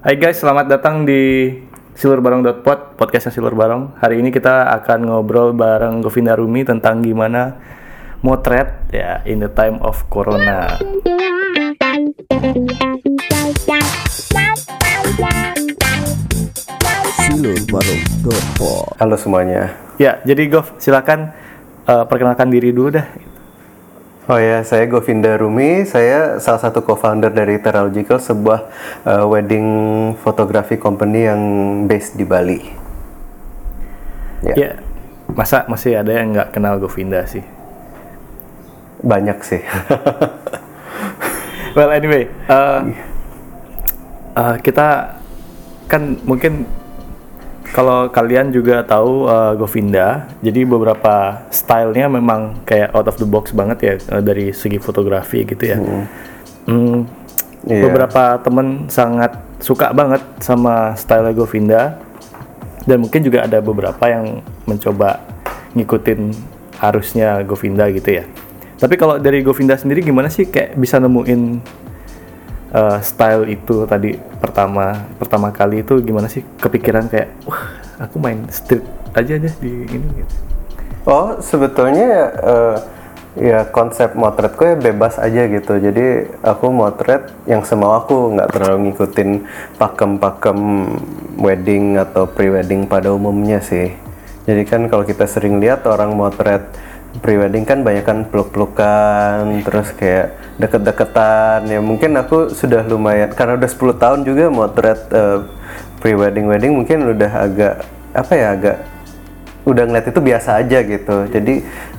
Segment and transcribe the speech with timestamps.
[0.00, 1.52] Hai guys, selamat datang di
[1.92, 3.92] silurbarong.pod, podcastnya Silur Barong.
[4.00, 7.60] Hari ini kita akan ngobrol bareng Govinda Rumi tentang gimana
[8.24, 10.80] motret ya in the time of corona.
[17.20, 18.96] Silur Barong Dopor.
[18.96, 19.76] Halo semuanya.
[20.00, 21.36] Ya, jadi Gov, silakan
[21.84, 23.04] eh, perkenalkan diri dulu dah.
[24.30, 25.82] Oh ya, saya Govinda Rumi.
[25.82, 28.70] Saya salah satu co-founder dari Teralogical, sebuah
[29.02, 29.66] uh, wedding
[30.22, 31.42] photography company yang
[31.90, 32.62] based di Bali.
[34.46, 34.70] Ya, Ya,
[35.34, 37.42] masa masih ada yang nggak kenal Govinda sih?
[39.00, 39.62] banyak sih.
[41.70, 42.82] Well anyway, uh,
[44.34, 45.18] uh, kita
[45.86, 46.66] kan mungkin
[47.70, 53.54] kalau kalian juga tahu uh, Govinda, jadi beberapa stylenya memang kayak out of the box
[53.54, 55.78] banget ya uh, dari segi fotografi gitu ya.
[56.66, 57.06] Hmm,
[57.68, 57.84] Iya.
[57.84, 62.00] Beberapa temen sangat suka banget sama style Govinda
[62.88, 65.20] dan mungkin juga ada beberapa yang mencoba
[65.76, 66.32] ngikutin
[66.80, 68.24] arusnya Govinda gitu ya.
[68.80, 71.60] Tapi kalau dari Govinda sendiri gimana sih kayak bisa nemuin
[72.74, 77.62] uh, style itu tadi pertama pertama kali itu gimana sih kepikiran kayak wah
[78.00, 80.34] aku main street aja deh di ini gitu.
[81.06, 82.76] oh, sebetulnya uh,
[83.38, 85.78] ya konsep motretku ya bebas aja gitu.
[85.78, 89.30] Jadi aku motret yang semau aku, nggak terlalu ngikutin
[89.78, 90.58] pakem-pakem
[91.38, 93.94] wedding atau pre-wedding pada umumnya sih.
[94.48, 96.66] Jadi kan kalau kita sering lihat orang motret
[97.22, 101.66] pre-wedding kan banyak kan peluk-pelukan, terus kayak deket-deketan.
[101.66, 105.48] Ya mungkin aku sudah lumayan karena udah 10 tahun juga motret uh,
[106.04, 107.74] pre-wedding wedding mungkin udah agak
[108.12, 108.76] apa ya agak
[109.64, 111.16] udah ngeliat itu biasa aja gitu.
[111.32, 111.54] Jadi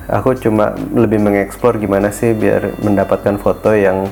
[0.09, 4.09] aku cuma lebih mengeksplor gimana sih biar mendapatkan foto yang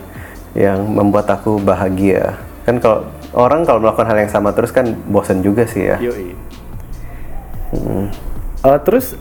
[0.57, 2.37] yang membuat aku bahagia.
[2.65, 5.97] Kan kalau orang kalau melakukan hal yang sama terus kan bosan juga sih ya.
[6.01, 6.33] Yoi.
[8.65, 9.13] Uh, terus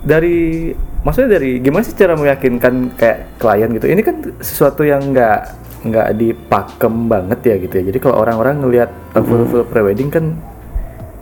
[0.00, 0.72] dari
[1.04, 3.86] maksudnya dari gimana sih cara meyakinkan kayak klien gitu?
[3.88, 5.40] Ini kan sesuatu yang nggak
[5.80, 7.82] nggak dipakem banget ya gitu ya.
[7.88, 10.36] Jadi kalau orang-orang ngelihat uh, foto-foto prewedding kan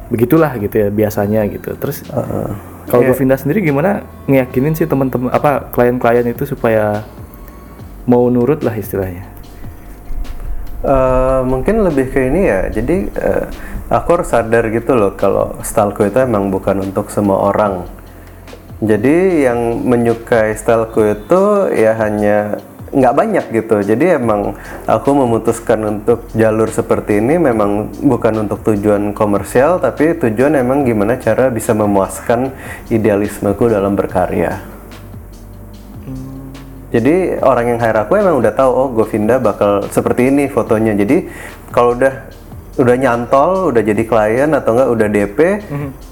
[0.09, 1.77] begitulah gitu ya biasanya gitu.
[1.79, 2.03] Terus
[2.89, 3.13] kalau Iya.
[3.13, 7.05] Govinda sendiri gimana ngeyakinin sih teman-teman apa klien-klien itu supaya
[8.09, 9.29] mau nurut lah istilahnya?
[10.79, 12.71] Eh, mungkin lebih ke ini ya.
[12.71, 13.45] Jadi eh,
[13.91, 17.98] aku harus sadar gitu loh kalau styleku itu emang bukan untuk semua orang.
[18.79, 21.43] Jadi yang menyukai styleku itu
[21.75, 22.63] ya hanya
[22.95, 23.83] nggak banyak gitu.
[23.83, 24.55] Jadi emang
[24.87, 31.19] aku memutuskan untuk jalur seperti ini memang bukan untuk tujuan komersial, tapi tujuan emang gimana
[31.19, 32.55] cara bisa memuaskan
[32.89, 34.63] idealismeku dalam berkarya.
[36.89, 40.97] Jadi orang yang hire aku emang udah tahu oh Govinda bakal seperti ini fotonya.
[40.97, 41.29] Jadi
[41.69, 42.28] kalau udah
[42.79, 45.39] udah nyantol, udah jadi klien atau enggak udah DP,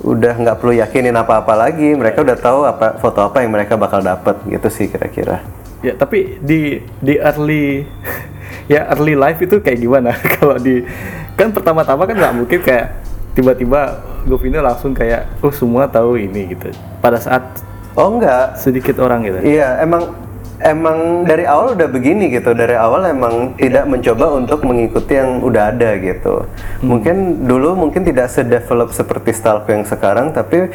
[0.02, 1.94] udah nggak perlu yakinin apa-apa lagi.
[1.94, 5.46] Mereka udah tahu apa foto apa yang mereka bakal dapat gitu sih kira-kira.
[5.80, 7.86] Ya tapi di di early
[8.72, 10.10] ya early life itu kayak gimana?
[10.36, 10.82] Kalau di
[11.38, 12.86] kan pertama-tama kan nggak mungkin kayak
[13.38, 16.74] tiba-tiba Govinda langsung kayak oh semua tahu ini gitu.
[16.98, 17.62] Pada saat
[17.96, 19.40] Oh enggak, sedikit orang gitu.
[19.40, 20.12] Iya, emang
[20.60, 22.56] emang dari awal udah begini gitu.
[22.56, 26.48] Dari awal emang tidak mencoba untuk mengikuti yang udah ada gitu.
[26.80, 30.68] Mungkin dulu mungkin tidak sedevelop seperti styleku yang sekarang, tapi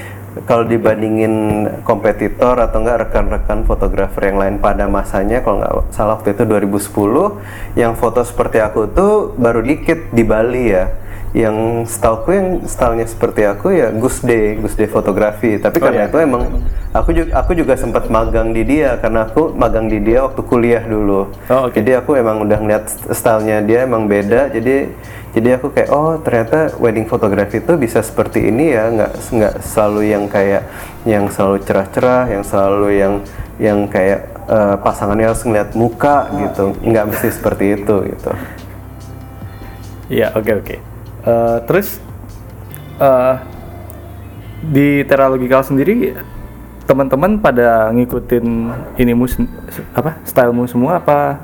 [0.47, 6.31] kalau dibandingin kompetitor atau enggak rekan-rekan fotografer yang lain pada masanya, kalau nggak salah waktu
[6.38, 10.88] itu 2010, yang foto seperti aku tuh baru dikit di Bali ya
[11.31, 15.56] yang styleku yang stylenya seperti aku ya Gus D, Gus D fotografi.
[15.56, 16.59] Tapi karena itu emang
[16.92, 20.84] aku juga aku juga sempat magang di dia karena aku magang di dia waktu kuliah
[20.84, 21.31] dulu.
[21.47, 21.80] Oh, oke.
[21.80, 22.84] Jadi aku emang udah ngeliat
[23.16, 24.52] stylenya dia emang beda.
[24.52, 24.92] Jadi
[25.31, 30.02] jadi aku kayak oh ternyata wedding fotografi itu bisa seperti ini ya, nggak nggak selalu
[30.12, 30.68] yang kayak
[31.08, 33.13] yang selalu cerah-cerah, yang selalu yang
[33.56, 38.31] yang kayak eh, pasangannya harus ngeliat muka gitu, nggak mesti seperti itu gitu.
[40.12, 40.91] Iya oke oke
[41.21, 42.01] Eh, terus
[42.97, 43.35] eh
[44.62, 46.13] di Teralogical sendiri
[46.85, 48.45] teman-teman pada ngikutin
[48.95, 49.50] inimu sen-
[49.91, 51.38] apa stylemu semua apa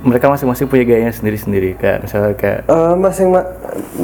[0.00, 1.76] mereka masing-masing punya gayanya sendiri-sendiri?
[1.76, 3.48] Kayak misalnya kayak Eh, masing ma-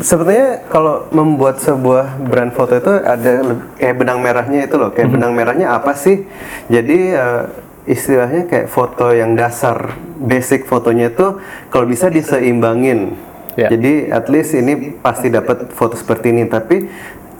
[0.01, 3.41] sebetulnya kalau membuat sebuah brand foto itu ada
[3.77, 4.93] kayak benang merahnya itu loh.
[4.93, 6.29] Kayak benang merahnya apa sih?
[6.69, 7.43] Jadi eh,
[7.87, 13.17] istilahnya kayak foto yang dasar basic fotonya itu kalau bisa diseimbangin
[13.57, 13.73] Ya.
[13.73, 16.87] jadi at least ini pasti dapat foto seperti ini tapi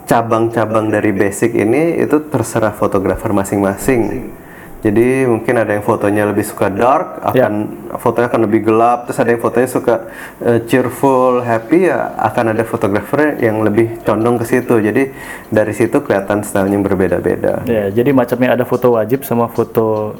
[0.07, 4.33] cabang-cabang dari basic ini itu terserah fotografer masing-masing
[4.77, 7.53] Jadi mungkin ada yang fotonya lebih suka dark, akan
[7.97, 9.09] fotonya akan lebih gelap.
[9.09, 9.95] Terus ada yang fotonya suka
[10.37, 14.77] eh, cheerful, happy, ya akan ada fotografer yang lebih condong ke situ.
[14.77, 15.09] Jadi
[15.49, 17.65] dari situ kelihatan stylenya berbeda-beda.
[17.65, 20.13] Ya, jadi macamnya ada foto wajib sama foto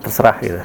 [0.00, 0.60] terserah gitu.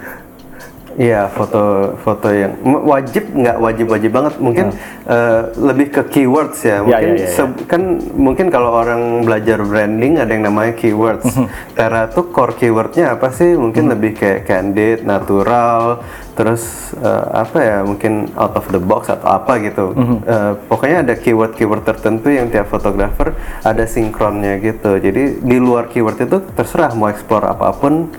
[0.95, 4.33] Iya, foto-foto yang m- wajib nggak wajib-wajib banget.
[4.39, 4.71] Mungkin
[5.06, 6.80] eh, lebih ke keywords ya.
[6.80, 7.36] Ya, Mungkin ya, ya, ya.
[7.36, 7.81] se- kan
[8.15, 11.27] mungkin kalau orang belajar branding ada yang namanya keywords.
[11.71, 13.53] Tera tuh core keywordnya apa sih?
[13.53, 16.00] Mungkin lebih kayak candid, natural,
[16.33, 16.63] terus
[16.95, 17.77] eh, apa ya?
[17.83, 19.92] Mungkin out of the box atau apa gitu.
[20.24, 24.95] Eh, pokoknya ada keyword-keyword tertentu yang tiap fotografer ada sinkronnya gitu.
[24.95, 28.15] Jadi di luar keyword itu terserah mau explore apa pun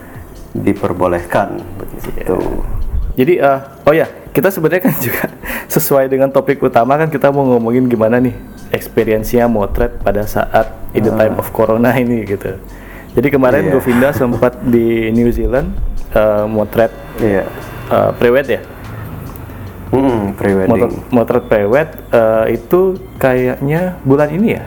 [0.63, 2.39] diperbolehkan begitu.
[3.17, 5.25] Jadi eh, oh ya, kita sebenarnya kan juga
[5.67, 8.37] sesuai dengan topik utama kan kita mau ngomongin gimana nih
[8.71, 12.57] experience-nya motret pada saat in the time of corona ini gitu.
[13.17, 13.73] Jadi kemarin Iya.
[13.73, 15.73] Govinda sempat di New Zealand
[16.13, 17.45] eh, motret Iya.
[17.89, 18.61] eh, prewed ya.
[19.87, 20.91] Hmm, pre-wedding.
[20.91, 22.81] Motret, motret prewed eh, itu
[23.17, 24.65] kayaknya bulan ini ya.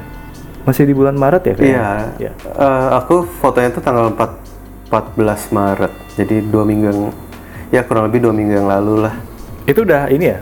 [0.64, 1.76] Masih di bulan Maret ya kayaknya?
[1.76, 1.92] Iya.
[2.18, 2.32] Iya.
[2.50, 4.18] Eh, aku fotonya tuh tanggal 4,
[4.90, 5.94] 14 Maret.
[6.18, 7.00] Jadi dua minggu yang,
[7.70, 9.16] ya kurang lebih dua minggu yang lalu lah.
[9.70, 10.42] Itu udah ini ya?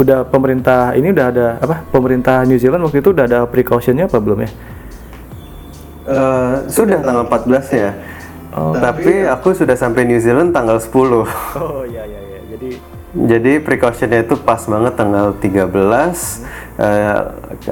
[0.00, 1.84] Udah pemerintah ini udah ada apa?
[1.92, 4.50] Pemerintah New Zealand waktu itu udah ada precautionnya apa belum ya?
[6.04, 7.90] Eh, sudah tanggal 14 ya.
[8.54, 10.88] Tapi aku sudah sampai New Zealand tanggal 10.
[10.92, 12.40] Oh iya iya iya.
[12.54, 12.68] Jadi
[13.14, 16.42] Jadi precautionnya itu pas banget tanggal 13.
[16.74, 17.16] Eh,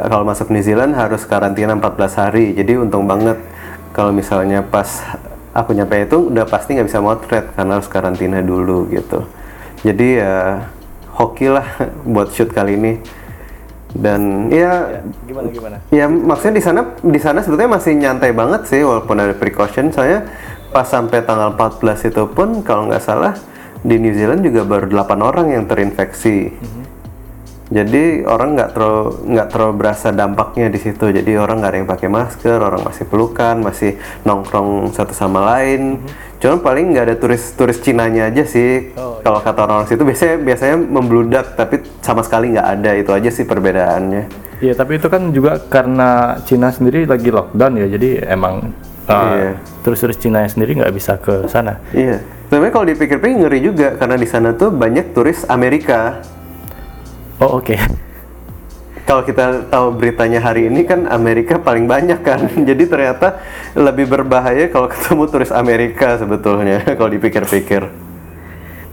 [0.06, 2.55] kalau masuk New Zealand harus karantina 14 hari.
[2.55, 3.43] Jadi untung banget
[3.91, 5.03] kalau misalnya pas
[5.52, 9.28] aku nyampe itu udah pasti nggak bisa motret karena harus karantina dulu gitu.
[9.84, 10.69] Jadi ya
[11.16, 11.66] hoki lah
[12.12, 12.93] buat shoot kali ini.
[13.93, 15.76] Dan ya gimana gimana?
[15.93, 19.93] Ya maksudnya di sana di sana sebetulnya masih nyantai banget sih walaupun ada precaution.
[19.93, 20.25] Soalnya
[20.72, 23.37] pas sampai tanggal 14 itu pun kalau nggak salah
[23.84, 26.56] di New Zealand juga baru 8 orang yang terinfeksi.
[27.72, 31.08] Jadi orang nggak terlalu nggak terlalu berasa dampaknya di situ.
[31.08, 33.96] Jadi orang nggak ada yang pakai masker, orang masih pelukan, masih
[34.28, 36.04] nongkrong satu sama lain.
[36.36, 38.92] Cuman paling nggak ada turis-turis Cinanya aja sih.
[38.94, 42.90] Kalau kata orang situ biasanya biasanya membludak, tapi sama sekali nggak ada.
[42.92, 44.52] Itu aja sih perbedaannya.
[44.62, 47.86] Iya tapi itu kan juga karena Cina sendiri lagi lockdown ya.
[47.88, 48.70] Jadi emang
[49.08, 49.52] uh, Iya.
[49.82, 51.80] terus-terus Cina sendiri nggak bisa ke sana.
[51.96, 52.20] Iya.
[52.52, 56.20] Sebenarnya kalau dipikir-pikir ngeri juga karena di sana tuh banyak turis Amerika.
[57.43, 57.75] Oh oke.
[59.03, 62.47] Kalau kita tahu beritanya hari ini kan Amerika paling banyak kan.
[62.71, 63.43] Jadi ternyata
[63.75, 67.91] lebih berbahaya kalau ketemu turis Amerika sebetulnya kalau dipikir-pikir.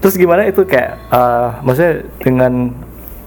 [0.01, 2.73] Terus gimana itu kayak uh, maksudnya dengan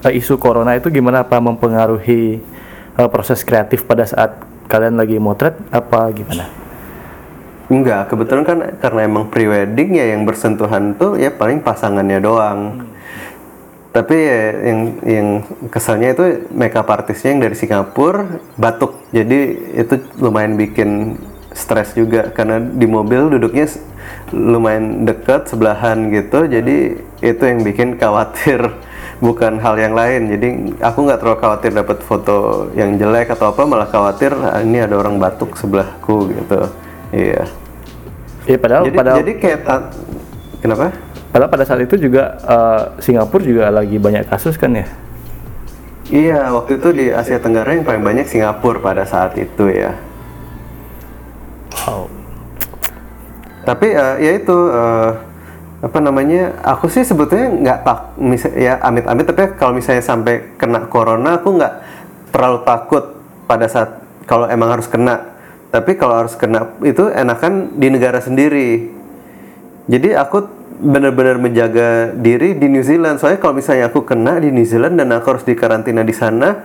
[0.03, 2.43] uh, isu corona itu gimana apa mempengaruhi
[2.99, 6.51] uh, proses kreatif pada saat kalian lagi motret apa gimana?
[7.71, 12.91] Enggak, kebetulan kan karena emang pre-wedding ya yang bersentuhan tuh ya paling pasangannya doang.
[13.93, 14.41] Tapi ya
[14.73, 15.29] yang yang
[15.69, 18.97] kesannya itu makeup artisnya yang dari Singapura batuk.
[19.12, 21.21] Jadi itu lumayan bikin
[21.53, 23.69] stres juga karena di mobil duduknya
[24.33, 26.49] lumayan deket sebelahan gitu.
[26.49, 28.65] Jadi itu yang bikin khawatir
[29.27, 30.25] bukan hal yang lain.
[30.33, 30.49] Jadi
[30.81, 34.97] aku nggak terlalu khawatir dapat foto yang jelek atau apa, malah khawatir "Ah, ini ada
[34.97, 36.65] orang batuk sebelahku gitu.
[37.12, 37.45] Iya.
[38.49, 39.93] Iya padahal Jadi, padahal jadi kayak ta-
[40.65, 41.12] kenapa?
[41.32, 44.87] Padahal pada saat itu juga uh, Singapura juga lagi banyak kasus kan ya.
[46.12, 49.97] Iya, waktu itu di Asia Tenggara yang paling banyak Singapura pada saat itu ya.
[51.88, 52.12] Wow.
[53.64, 55.11] Tapi eh, ya itu eh,
[55.80, 56.61] apa namanya?
[56.76, 61.57] Aku sih sebetulnya nggak tak mis- ya amit-amit tapi kalau misalnya sampai kena corona aku
[61.57, 61.75] nggak
[62.28, 63.04] terlalu takut
[63.49, 65.33] pada saat kalau emang harus kena.
[65.73, 68.92] Tapi kalau harus kena itu enakan di negara sendiri.
[69.88, 70.45] Jadi aku
[70.83, 73.23] benar-benar menjaga diri di New Zealand.
[73.23, 76.59] Soalnya kalau misalnya aku kena di New Zealand dan aku harus dikarantina di sana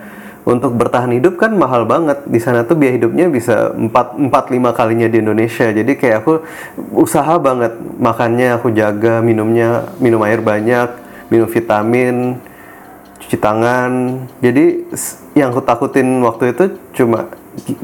[0.47, 2.25] untuk bertahan hidup kan mahal banget.
[2.25, 5.69] Di sana tuh biaya hidupnya bisa 4 4 5 kalinya di Indonesia.
[5.69, 6.33] Jadi kayak aku
[6.97, 10.89] usaha banget makannya aku jaga, minumnya minum air banyak,
[11.29, 12.41] minum vitamin,
[13.21, 14.23] cuci tangan.
[14.41, 14.89] Jadi
[15.37, 16.63] yang aku takutin waktu itu
[16.97, 17.29] cuma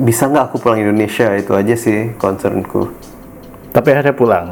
[0.02, 2.94] bisa nggak aku pulang Indonesia itu aja sih concernku
[3.74, 4.48] Tapi akhirnya pulang.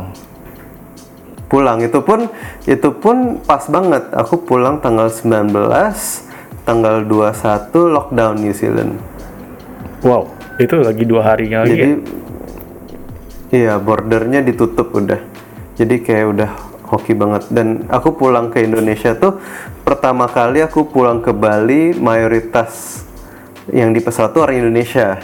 [1.52, 1.84] Pulang.
[1.84, 2.32] Itu pun
[2.64, 4.08] itu pun pas banget.
[4.16, 5.52] Aku pulang tanggal 19
[6.64, 8.96] tanggal 21 lockdown New Zealand.
[10.08, 11.76] Wow, itu lagi dua hari lagi.
[11.76, 11.98] jadi ya?
[13.52, 15.20] iya bordernya ditutup udah.
[15.76, 16.52] Jadi kayak udah
[16.88, 17.52] hoki banget.
[17.52, 19.44] Dan aku pulang ke Indonesia tuh
[19.84, 23.04] pertama kali aku pulang ke Bali mayoritas
[23.70, 25.20] yang di pesawat tuh orang Indonesia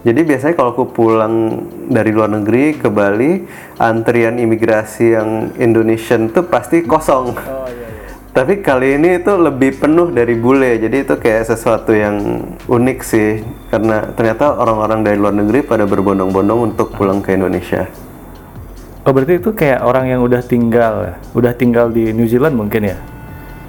[0.00, 1.60] Jadi biasanya kalau aku pulang
[1.92, 3.44] dari luar negeri ke Bali,
[3.76, 7.36] antrian imigrasi yang Indonesian tuh pasti kosong.
[7.36, 8.08] Oh iya iya.
[8.32, 12.16] Tapi kali ini itu lebih penuh dari bule, jadi itu kayak sesuatu yang
[12.64, 17.90] unik sih, karena ternyata orang-orang dari luar negeri pada berbondong-bondong untuk pulang ke Indonesia.
[19.04, 21.14] Oh berarti itu kayak orang yang udah tinggal, ya?
[21.36, 22.96] udah tinggal di New Zealand mungkin ya,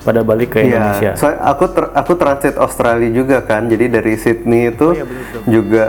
[0.05, 1.15] pada balik ke Indonesia.
[1.15, 5.41] Iya, so aku ter- aku transit Australia juga kan, jadi dari Sydney itu iya, betul.
[5.49, 5.83] juga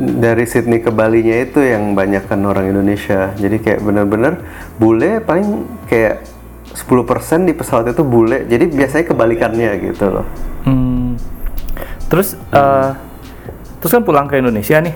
[0.00, 3.30] dari Sydney ke Balinya itu yang banyak kan orang Indonesia.
[3.36, 4.40] Jadi kayak bener-bener
[4.80, 6.24] bule paling kayak
[6.72, 8.48] 10% di pesawat itu bule.
[8.48, 10.26] Jadi biasanya kebalikannya gitu loh.
[10.64, 11.18] Hmm.
[12.08, 12.90] Terus, eh,
[13.78, 14.94] terus kan pulang ke Indonesia nih.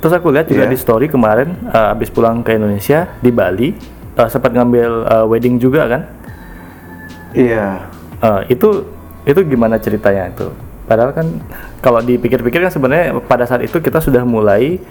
[0.00, 0.72] Terus aku lihat juga Iya.
[0.72, 3.76] di story kemarin, eh, abis pulang ke Indonesia di Bali,
[4.16, 6.02] eh, sempat ngambil eh, wedding juga kan?
[7.36, 7.84] Iya.
[8.20, 8.68] Eh, itu
[9.28, 10.48] itu gimana ceritanya itu?
[10.90, 11.26] Padahal kan
[11.78, 14.82] kalau dipikir-pikir kan sebenarnya pada saat itu kita sudah mulai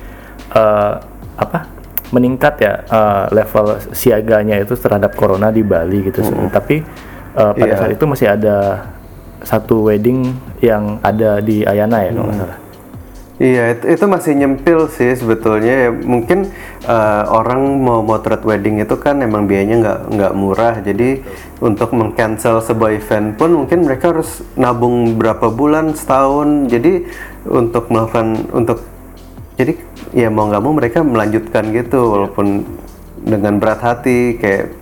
[0.56, 0.94] eh,
[1.36, 1.68] apa
[2.16, 6.24] meningkat ya eh, level siaganya itu terhadap corona di Bali gitu.
[6.48, 6.80] Tapi
[7.36, 7.80] eh, pada Iya.
[7.84, 8.88] saat itu masih ada
[9.44, 10.32] satu wedding
[10.64, 12.58] yang ada di Ayana ya kalau nggak salah.
[13.40, 15.88] Iya, itu, itu masih nyempil sih sebetulnya.
[15.88, 16.52] Ya, mungkin
[16.84, 20.76] eh, orang mau motret wedding itu kan emang biayanya nggak nggak murah.
[20.84, 21.24] Jadi
[21.64, 26.68] untuk mengcancel sebuah event pun mungkin mereka harus nabung berapa bulan, setahun.
[26.68, 27.08] Jadi
[27.48, 28.84] untuk melakukan untuk
[29.56, 29.74] jadi
[30.12, 32.68] ya mau nggak mau mereka melanjutkan gitu walaupun
[33.24, 34.76] dengan berat hati kayak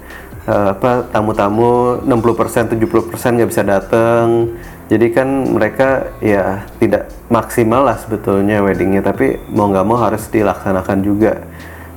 [0.50, 4.50] eh, apa tamu-tamu 60% 70% nggak bisa datang
[4.88, 11.00] jadi kan mereka ya tidak maksimal lah sebetulnya weddingnya tapi mau nggak mau harus dilaksanakan
[11.04, 11.44] juga.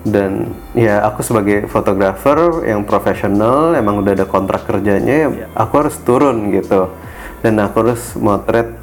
[0.01, 5.97] Dan ya aku sebagai fotografer yang profesional emang udah ada kontrak kerjanya ya aku harus
[6.03, 6.91] turun gitu.
[7.45, 8.75] Dan aku harus motret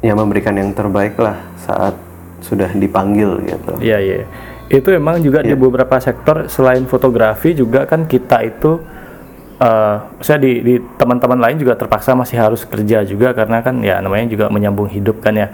[0.00, 1.92] ya memberikan yang terbaik lah saat
[2.40, 3.72] sudah dipanggil gitu.
[3.84, 4.24] Iya iya.
[4.70, 8.80] Itu emang juga di beberapa sektor selain fotografi juga kan kita itu
[9.60, 14.00] eh saya di, di teman-teman lain juga terpaksa masih harus kerja juga karena kan ya
[14.00, 15.48] namanya juga menyambung hidup kan ya.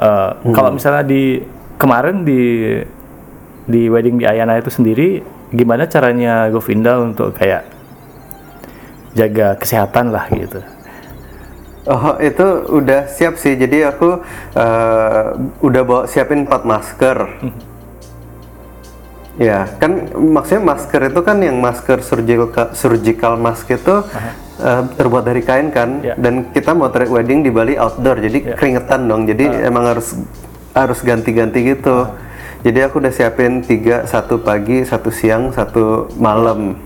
[0.00, 1.38] Eh, Kalau misalnya di
[1.78, 2.42] kemarin di
[3.70, 5.22] di wedding di Ayana itu sendiri
[5.54, 7.66] gimana caranya Govinda untuk kayak
[9.14, 10.58] jaga kesehatan lah gitu.
[11.90, 13.54] Oh itu udah siap sih.
[13.56, 14.20] Jadi aku
[14.58, 15.24] eh,
[15.62, 17.18] udah bawa siapin 4 masker.
[19.40, 24.04] Ya kan maksudnya masker itu kan yang masker surgical surgical mask itu
[24.60, 26.04] eh, terbuat dari kain kan.
[26.04, 26.12] Ya.
[26.20, 28.20] Dan kita mau trade wedding di Bali outdoor.
[28.20, 29.24] Jadi keringetan dong.
[29.24, 30.12] Jadi emang harus
[30.76, 32.04] harus ganti-ganti gitu.
[32.60, 36.76] Jadi aku udah siapin tiga, satu pagi, satu siang, satu malam.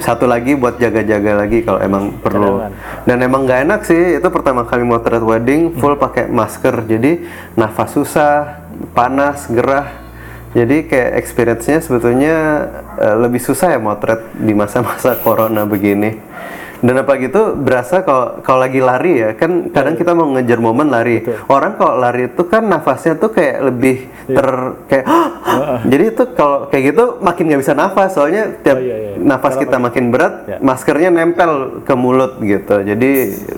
[0.00, 2.64] Satu lagi buat jaga-jaga lagi kalau emang perlu.
[2.64, 3.04] Cadangan.
[3.04, 6.88] Dan emang nggak enak sih, itu pertama kali motret wedding full pakai masker.
[6.88, 7.28] Jadi
[7.60, 8.64] nafas susah,
[8.96, 10.01] panas, gerah.
[10.52, 12.34] Jadi kayak experience-nya sebetulnya
[13.00, 16.20] eh, lebih susah ya motret di masa-masa corona begini.
[16.82, 20.90] Dan apa gitu berasa kalau kalau lagi lari ya kan kadang kita mau ngejar momen
[20.90, 21.22] lari.
[21.46, 24.48] Orang kalau lari itu kan nafasnya tuh kayak lebih ter
[24.90, 25.06] kayak
[25.86, 29.10] jadi itu kalau kayak gitu makin nggak bisa nafas soalnya tiap iya, iya.
[29.14, 30.58] nafas kita makin berat Ya.
[30.58, 33.10] maskernya nempel ke mulut gitu jadi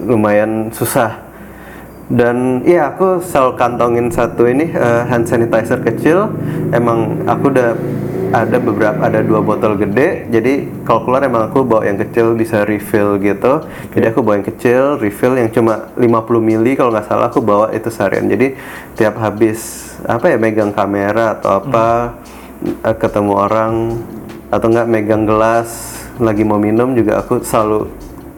[0.05, 1.24] lumayan susah
[2.15, 6.31] dan iya aku selalu kantongin satu ini eh, hand sanitizer kecil.
[6.71, 7.75] Emang aku udah
[8.31, 10.31] ada beberapa ada dua botol gede.
[10.31, 13.67] Jadi kalau keluar emang aku bawa yang kecil bisa refill gitu.
[13.95, 17.75] Jadi aku bawa yang kecil refill yang cuma 50 mili kalau nggak salah aku bawa
[17.75, 18.31] itu seharian.
[18.31, 18.55] Jadi
[18.95, 22.15] tiap habis apa ya megang kamera atau apa
[22.63, 23.75] eh, ketemu orang
[24.55, 27.91] atau nggak megang gelas lagi mau minum juga aku selalu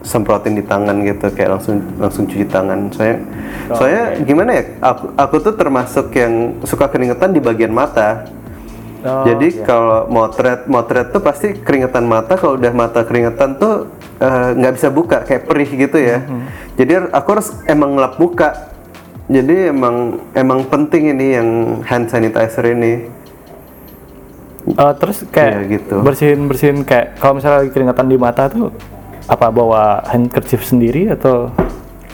[0.07, 2.87] semprotin di tangan gitu kayak langsung langsung cuci tangan.
[2.95, 3.17] Soalnya
[3.75, 8.23] soalnya gimana ya aku aku tuh termasuk yang suka keringetan di bagian mata.
[9.05, 14.49] Oh, jadi kalau motret motret tuh pasti keringetan mata kalau udah mata keringetan tuh eh,
[14.57, 16.23] nggak bisa buka kayak perih gitu ya.
[16.79, 18.73] Jadi aku harus emang ngelap muka
[19.27, 21.49] jadi emang emang penting ini yang
[21.83, 23.11] hand sanitizer ini.
[24.67, 25.95] Eh, terus kayak Iya, gitu.
[26.03, 28.71] bersihin bersihin kayak kalau misalnya lagi keringatan di mata tuh
[29.27, 31.51] apa bawa handkerchief sendiri atau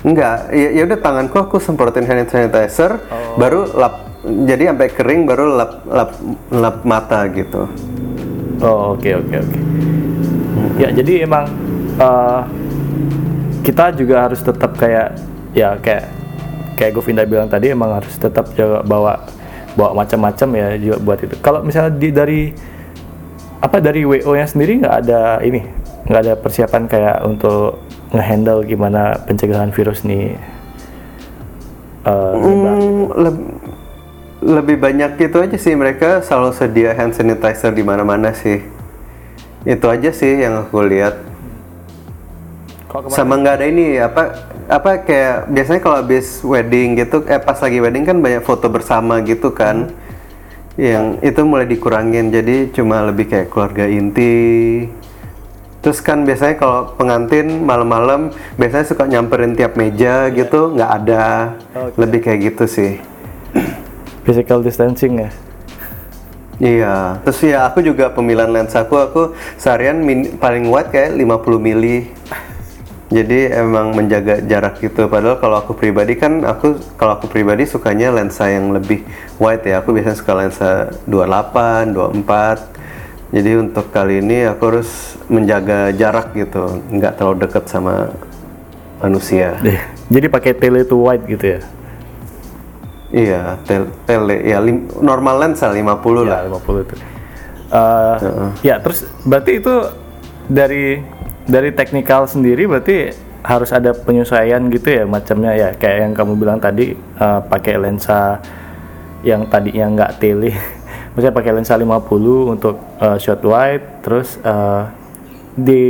[0.04, 3.40] Enggak, ya, ya udah tanganku aku semprotin hand sanitizer, Oh.
[3.40, 4.04] baru lap,
[4.44, 6.12] jadi sampai kering baru lap lap
[6.52, 7.72] lap mata gitu.
[8.60, 9.60] oh oke oke oke
[10.80, 11.48] ya jadi emang
[12.00, 12.42] eh,
[13.64, 15.16] kita juga harus tetap kayak
[15.56, 16.12] ya kayak
[16.76, 19.24] kayak Govinda bilang tadi emang harus tetap jaga bawa
[19.76, 22.42] bawa macam-macam ya juga buat itu kalau misalnya di dari
[23.60, 25.64] apa dari WO nya sendiri nggak ada ini
[26.04, 27.80] nggak ada persiapan kayak untuk
[28.12, 30.36] ngehandle gimana pencegahan virus nih
[32.04, 32.78] eh, nyebar?
[32.78, 33.52] Hmm, leb-
[34.44, 38.60] lebih banyak itu aja sih mereka selalu sedia hand sanitizer di mana-mana sih.
[39.64, 41.16] Itu aja sih yang aku lihat.
[43.08, 47.80] Sama nggak ada ini apa apa kayak biasanya kalau habis wedding gitu eh pas lagi
[47.82, 49.96] wedding kan banyak foto bersama gitu kan.
[50.76, 54.86] Yang itu mulai dikurangin jadi cuma lebih kayak keluarga inti.
[55.84, 61.60] Terus kan biasanya kalau pengantin malam-malam biasanya suka nyamperin tiap meja gitu nggak ada.
[62.00, 62.92] Lebih kayak gitu sih.
[64.26, 65.30] physical distancing ya.
[66.64, 69.22] Iya, terus ya aku juga pemilihan lensa aku, aku
[69.60, 72.08] seharian min- paling wide kayak 50 mili.
[73.14, 75.06] Jadi emang menjaga jarak gitu.
[75.06, 79.06] Padahal kalau aku pribadi kan, aku kalau aku pribadi sukanya lensa yang lebih
[79.38, 79.84] wide ya.
[79.84, 80.70] Aku biasanya suka lensa
[81.06, 82.83] 28, 24.
[83.34, 84.90] Jadi untuk kali ini aku harus
[85.26, 88.14] menjaga jarak gitu, nggak terlalu dekat sama
[89.02, 89.58] manusia.
[90.08, 91.62] Jadi pakai tele to wide gitu ya.
[93.10, 96.46] Iya, tel- tele, ya lim- normal lensa 50 lah.
[96.46, 96.96] Ya, 50 itu.
[97.74, 98.18] Eh,
[98.62, 99.74] Ya, terus berarti itu
[100.46, 101.02] dari
[101.44, 103.12] dari teknikal sendiri berarti
[103.44, 108.40] harus ada penyesuaian gitu ya macamnya ya kayak yang kamu bilang tadi eh, pakai lensa
[109.22, 110.54] yang tadinya nggak tele
[111.14, 114.84] maksudnya pakai lensa 50 untuk eh, shot wide terus eh,
[115.54, 115.82] di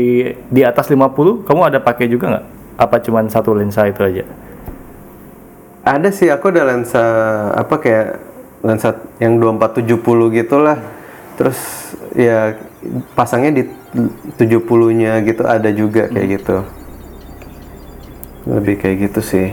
[0.52, 2.46] di atas 50 kamu ada pakai juga nggak
[2.78, 4.26] apa cuman satu lensa itu aja
[5.84, 7.04] Ada sih, aku ada lensa
[7.60, 8.16] apa kayak
[8.64, 10.80] lensa yang 2470 gitulah.
[11.36, 11.60] Terus
[12.16, 12.56] ya
[13.20, 13.64] pasangnya di
[14.40, 16.64] 70-nya gitu ada juga kayak gitu.
[18.48, 19.52] Lebih kayak gitu sih.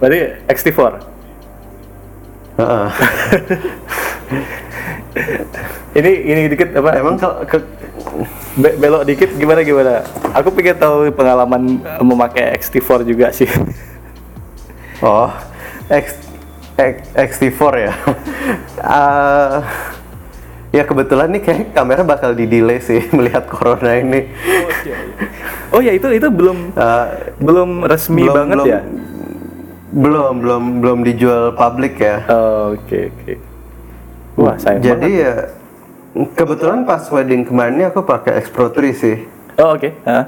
[0.00, 0.80] berarti X-T4
[2.56, 2.86] Heeh.
[5.98, 7.60] ini ini dikit apa Emang kalau ke,
[8.54, 10.04] Be- belok dikit gimana gimana?
[10.34, 11.62] Aku pengen tahu pengalaman
[11.98, 13.48] memakai XT4 juga sih.
[15.02, 15.28] oh
[15.86, 16.16] X,
[16.74, 17.92] X XT4 ya.
[18.78, 19.56] Eh,
[20.76, 24.28] ya kebetulan nih kayak kamera bakal di delay sih melihat corona ini.
[25.68, 27.06] Oh ya itu itu belum Eh,
[27.38, 28.80] belum resmi belum- banget belum- ya?
[29.92, 32.24] Belum, belum, belum dijual publik ya.
[32.26, 33.51] Oh, Oke oke.
[34.34, 35.22] Wah sayang Jadi banget.
[35.22, 35.32] ya
[36.30, 39.16] kebetulan pas wedding kemarin ini aku pakai X Pro 3 sih.
[39.56, 39.88] Oh oke.
[40.02, 40.24] Hah?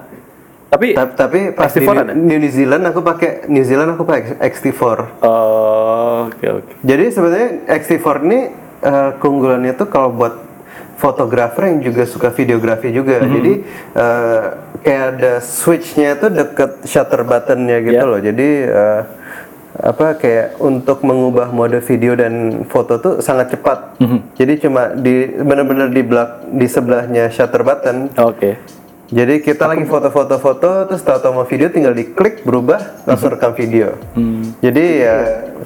[0.67, 2.13] Tapi Ta- Tapi pas di XT4 ada?
[2.13, 4.83] New Zealand aku pakai New Zealand aku pakai XT4.
[5.23, 6.73] oh oke oke.
[6.81, 8.41] Jadi sebenarnya XT4 ini
[8.83, 10.35] eh, keunggulannya tuh kalau buat
[10.95, 13.19] fotografer yang juga suka videografi juga.
[13.19, 13.31] Mhm.
[13.31, 13.53] Jadi
[13.95, 14.43] eh,
[14.81, 18.05] kayak ada switchnya itu deket shutter buttonnya gitu Ya.
[18.05, 18.19] loh.
[18.19, 19.01] Jadi eh,
[19.75, 23.99] apa kayak untuk mengubah mode video dan foto tuh sangat cepat.
[23.99, 24.19] Mhm.
[24.39, 28.15] Jadi cuma di benar-benar di belak di sebelahnya shutter button.
[28.15, 28.59] Oke.
[29.15, 33.95] Jadi kita lagi foto-foto-foto terus tahu-tahu mau video tinggal diklik berubah langsung rekam video.
[34.59, 35.17] Jadi ya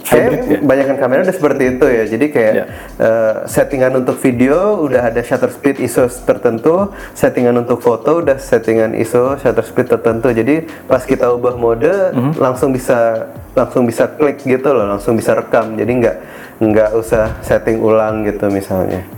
[0.05, 2.05] kayak banyakkan kamera udah seperti itu ya.
[2.05, 2.65] Jadi kayak Ya.
[3.01, 8.93] eh, settingan untuk video udah ada shutter speed ISO tertentu, settingan untuk foto udah settingan
[8.93, 10.29] ISO shutter speed tertentu.
[10.29, 15.73] Jadi pas kita ubah mode langsung bisa langsung bisa klik gitu loh, langsung bisa rekam.
[15.73, 16.17] Jadi nggak
[16.61, 19.09] nggak usah setting ulang gitu misalnya.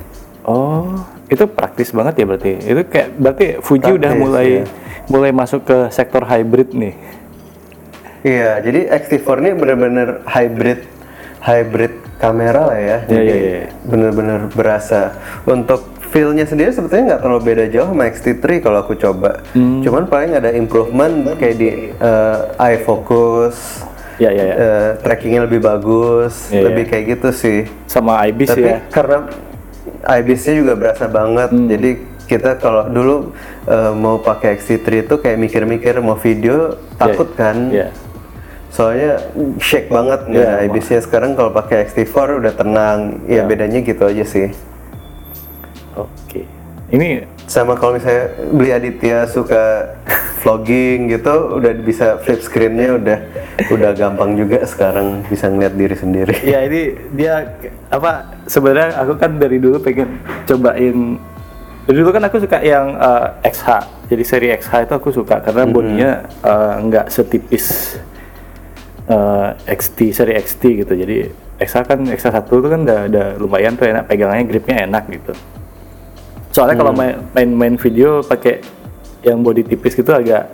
[0.46, 2.52] Oh itu praktis banget ya berarti.
[2.58, 4.64] Itu kayak berarti Fuji udah Praktis, mulai ya.
[5.06, 6.94] mulai masuk ke sektor hybrid nih.
[8.20, 10.84] Iya, jadi XT4 ini benar-benar hybrid
[11.40, 12.98] hybrid kamera lah ya.
[13.00, 13.66] Iya, Jadi iya, iya.
[13.80, 15.16] benar-benar berasa.
[15.48, 19.40] Untuk feel-nya sendiri sebetulnya nggak terlalu beda jauh sama XT3 kalau aku coba.
[19.56, 19.80] Hmm.
[19.80, 23.86] Cuman paling ada improvement kayak di eh, eye focus,
[24.20, 24.54] Ya ya ya.
[24.54, 27.58] eh, trackingnya lebih bagus, Iya, lebih kayak gitu sih.
[27.88, 28.78] Sama IBIS Tapi ya.
[28.92, 29.32] karena
[30.02, 31.68] IBIS-nya juga berasa banget, Hmm.
[31.68, 31.90] jadi
[32.24, 33.34] kita kalau dulu
[33.66, 37.68] eh, mau pakai XT3 itu kayak mikir-mikir mau video takut kan.
[37.68, 37.90] Iya.
[38.70, 39.18] Soalnya
[39.58, 43.18] shake banget nggak IBIS-nya sekarang kalau pakai XT4 udah tenang.
[43.26, 43.42] Ya Iya.
[43.44, 44.54] bedanya gitu aja sih.
[45.94, 46.46] Oke.
[46.90, 49.90] Ini Sama kalau misalnya beli Aditya suka
[50.40, 53.18] vlogging gitu, udah bisa flip screen-nya udah
[53.68, 56.34] udah gampang juga sekarang bisa ngeliat diri sendiri.
[56.42, 57.60] Ya ini dia
[57.92, 61.20] apa sebenarnya aku kan dari dulu pengen cobain
[61.84, 63.68] dari dulu kan aku suka yang eh, XH
[64.10, 67.98] jadi seri XH itu aku suka karena bodinya eh, nggak setipis
[69.06, 70.92] eh, XT seri XT gitu.
[70.98, 75.36] Jadi XH kan XH1 itu kan udah, udah lumayan tuh enak pegangannya gripnya enak gitu.
[76.50, 78.64] Soalnya kalau main, main main video pakai
[79.20, 80.48] yang body tipis gitu agak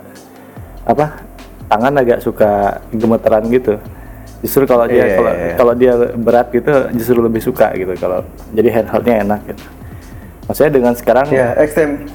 [0.83, 1.23] apa
[1.67, 3.75] tangan agak suka gemeteran gitu
[4.39, 5.55] justru kalau dia Iya, kalau iya, iya.
[5.55, 8.21] kalau dia berat gitu justru lebih suka gitu kalau
[8.53, 9.63] jadi handheldnya enak gitu
[10.47, 12.07] maksudnya dengan sekarang Ya, XTM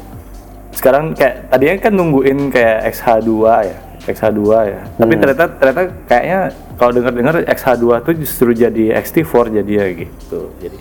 [0.73, 3.33] sekarang kayak tadinya kan nungguin kayak XH2
[3.69, 4.81] ya XH2 ya.
[4.99, 6.41] Tapi ternyata ternyata kayaknya
[6.75, 10.41] kalau dengar-dengar XH2 tuh justru jadi XT4 jadi ya gitu.
[10.59, 10.79] Jadi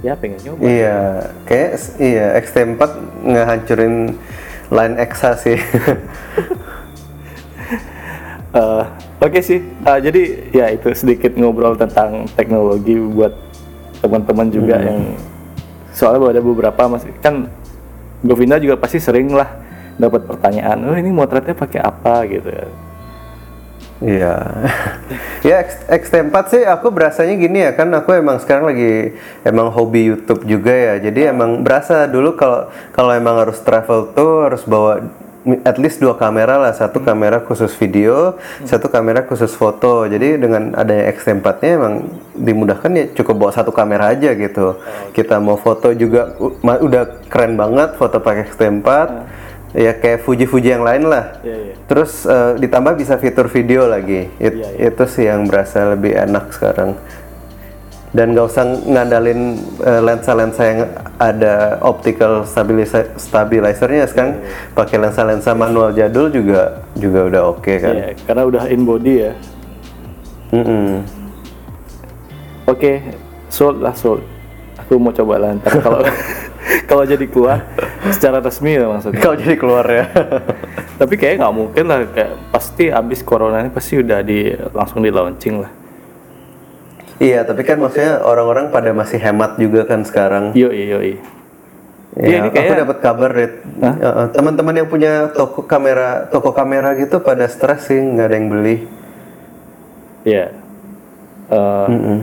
[0.00, 0.60] ya pengen nyoba.
[0.64, 0.98] Iya,
[1.44, 2.80] kayak iya XT4
[3.28, 3.94] ngehancurin
[4.72, 5.58] line XH sih.
[8.56, 8.84] Eh,
[9.20, 13.36] Oke sih, Eh, jadi ya itu sedikit ngobrol tentang teknologi buat
[14.00, 15.12] teman-teman juga yang
[15.92, 17.48] soalnya ada beberapa masih kan
[18.24, 19.48] Govinda juga pasti sering lah
[20.00, 22.48] dapat pertanyaan, oh ini motretnya pakai apa gitu.
[23.96, 24.36] Iya.
[25.48, 30.12] ya X, XT4 sih aku berasanya gini ya kan aku emang sekarang lagi emang hobi
[30.12, 30.94] YouTube juga ya.
[31.00, 35.00] Jadi emang berasa dulu kalau kalau emang harus travel tuh harus bawa
[35.62, 38.34] at least dua kamera lah, satu kamera khusus video,
[38.66, 40.02] satu kamera khusus foto.
[40.10, 41.94] Jadi dengan adanya X-T4-nya emang
[42.34, 44.82] dimudahkan ya cukup bawa satu kamera aja gitu.
[45.14, 48.90] Kita mau foto juga udah keren banget foto pakai X-T4.
[49.76, 51.36] Ya kayak Fuji-Fuji yang lain lah.
[51.44, 51.74] Iya, iya.
[51.84, 54.32] Terus eh, ditambah bisa fitur video lagi.
[54.40, 54.88] It- Iya, iya.
[54.88, 56.96] Itu sih yang berasa lebih enak sekarang.
[58.10, 59.40] Dan nggak usah ngandalin
[59.84, 60.80] eh, lensa-lensa yang
[61.20, 67.92] ada optical stabilizer stabilizernya sekarang Iya, pakai lensa-lensa manual jadul juga juga udah oke kan.
[67.92, 69.32] Iya, karena udah in body ya.
[70.56, 71.04] Mm-mm.
[72.64, 73.04] Oke,
[73.46, 74.24] sold lah sold.
[74.80, 76.00] Aku mau coba lah ntar kalau
[76.90, 77.62] kalau jadi keluar
[78.10, 79.20] secara resmi ya maksudnya.
[79.22, 80.04] Kalau jadi keluar ya.
[81.00, 85.10] Tapi kayaknya nggak mungkin lah kayak pasti abis corona ini pasti udah di langsung di
[85.12, 85.72] launching lah.
[87.16, 90.52] iya, tapi kan maksudnya orang-orang pada masih hemat juga kan sekarang.
[90.52, 91.16] Yo yo Ya,
[92.16, 93.54] Iya, ini aku kayak- dapat kabar Rit.
[93.76, 98.36] Ya, eh, teman-teman yang punya toko kamera, toko kamera gitu pada stres sih nggak ada
[98.40, 98.76] yang beli.
[100.24, 100.48] Iya.
[101.52, 102.18] Eh, Mm-mm.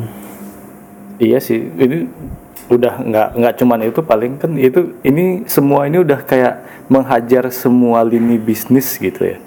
[1.21, 2.09] Iya sih, ini
[2.71, 8.03] udah nggak nggak cuman itu paling kan itu ini semua ini udah kayak menghajar semua
[8.03, 9.37] lini bisnis gitu ya.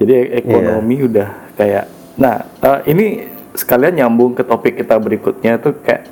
[0.00, 1.84] Jadi e- ekonomi udah kayak,
[2.18, 3.06] nah eh, ini
[3.54, 6.10] sekalian nyambung ke topik kita berikutnya tuh kayak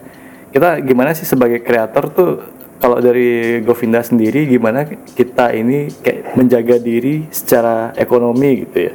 [0.54, 2.30] kita gimana sih sebagai kreator tuh
[2.78, 8.94] kalau dari Govinda sendiri gimana kita ini kayak menjaga diri secara ekonomi gitu ya.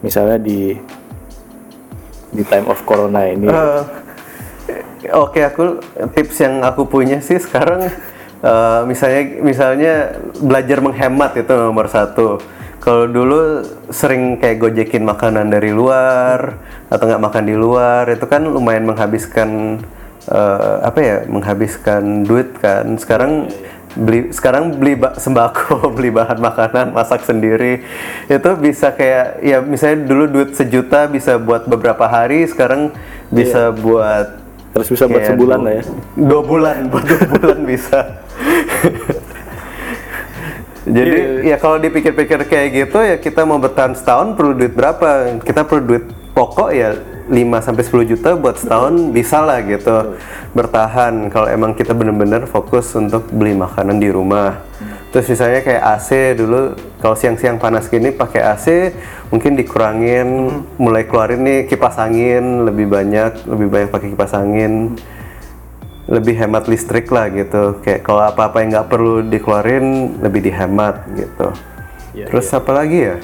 [0.00, 0.74] Misalnya di
[2.30, 3.46] di time of corona ini.
[3.46, 3.82] Eh,
[5.16, 5.80] Oke, aku
[6.12, 7.88] tips yang aku punya sih sekarang
[8.44, 9.94] eh, misalnya misalnya
[10.40, 12.40] belajar menghemat itu nomor satu.
[12.80, 13.60] Kalau dulu
[13.92, 16.56] sering kayak gojekin makanan dari luar
[16.88, 19.80] atau nggak makan di luar itu kan lumayan menghabiskan
[20.28, 22.96] eh, apa ya menghabiskan duit kan.
[22.96, 23.52] Sekarang
[23.96, 27.82] beli sekarang beli ba- sembako, beli bahan makanan, masak sendiri
[28.30, 32.94] itu bisa kayak ya misalnya dulu duit sejuta bisa buat beberapa hari, sekarang
[33.30, 34.39] bisa buat
[34.70, 35.84] Terus bisa buat kayak sebulan lah ya.
[36.14, 37.98] Dua bulan, buat dua bulan bisa.
[40.90, 45.38] Jadi ya kalau dipikir-pikir kayak gitu ya kita mau bertahan setahun perlu duit berapa?
[45.44, 46.96] Kita perlu duit pokok ya
[47.30, 50.18] 5 sampai 10 juta buat setahun bisa lah gitu
[50.50, 54.58] bertahan kalau emang kita bener-bener fokus untuk beli makanan di rumah.
[55.10, 58.66] Terus misalnya kayak AC dulu kalau siang-siang panas gini pakai AC
[59.34, 64.94] mungkin dikurangin mulai keluarin nih kipas angin lebih banyak lebih banyak pakai kipas angin.
[66.10, 67.78] Lebih hemat listrik lah gitu.
[67.82, 71.54] Kayak kalau apa-apa yang nggak perlu dikeluarin lebih dihemat gitu.
[72.10, 73.16] Iya, terus apa lagi ya?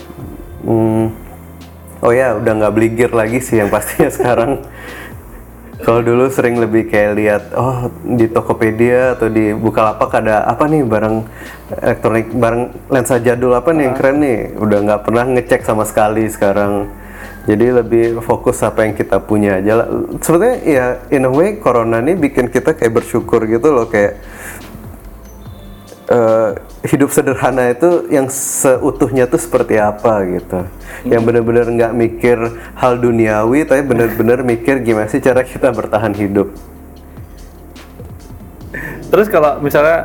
[0.63, 1.11] Hmm,
[2.03, 4.63] oh ya udah nggak beli gear lagi sih yang pastinya sekarang
[5.85, 10.83] kalau dulu sering lebih kayak lihat oh di Tokopedia atau di Bukalapak ada apa nih
[10.87, 11.17] barang
[11.85, 14.39] elektronik barang lensa jadul apa nih yang keren nih?
[14.57, 16.89] Udah nggak pernah ngecek sama sekali sekarang.
[17.47, 19.87] Jadi lebih fokus apa yang kita punya aja.
[20.19, 24.19] Sebetulnya ya in a way corona ini bikin kita kayak bersyukur gitu loh kayak
[26.11, 26.51] eh,
[26.87, 30.67] hidup sederhana itu yang seutuhnya tuh seperti apa gitu.
[31.07, 32.39] Yang benar-benar nggak mikir
[32.79, 36.51] hal duniawi tapi benar-benar mikir gimana sih cara kita bertahan hidup.
[39.07, 40.03] Terus kalau misalnya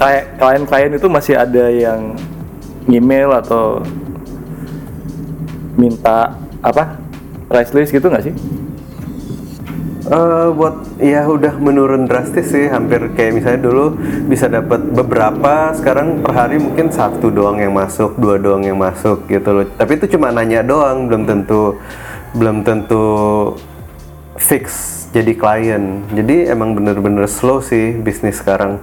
[0.00, 2.16] kayak klien-klien itu masih ada yang
[2.90, 3.84] email atau
[5.78, 6.98] minta apa
[7.46, 8.34] price list gitu nggak sih?
[10.00, 14.00] Eh, buat ya udah menurun drastis sih hampir kayak misalnya dulu
[14.32, 19.28] bisa dapat beberapa sekarang per hari mungkin satu doang yang masuk dua doang yang masuk
[19.28, 19.68] gitu loh.
[19.76, 21.76] Tapi itu cuma nanya doang belum tentu
[22.32, 23.04] belum tentu
[24.40, 24.64] fix
[25.12, 26.00] jadi klien.
[26.16, 28.80] Jadi emang bener-bener slow sih bisnis sekarang.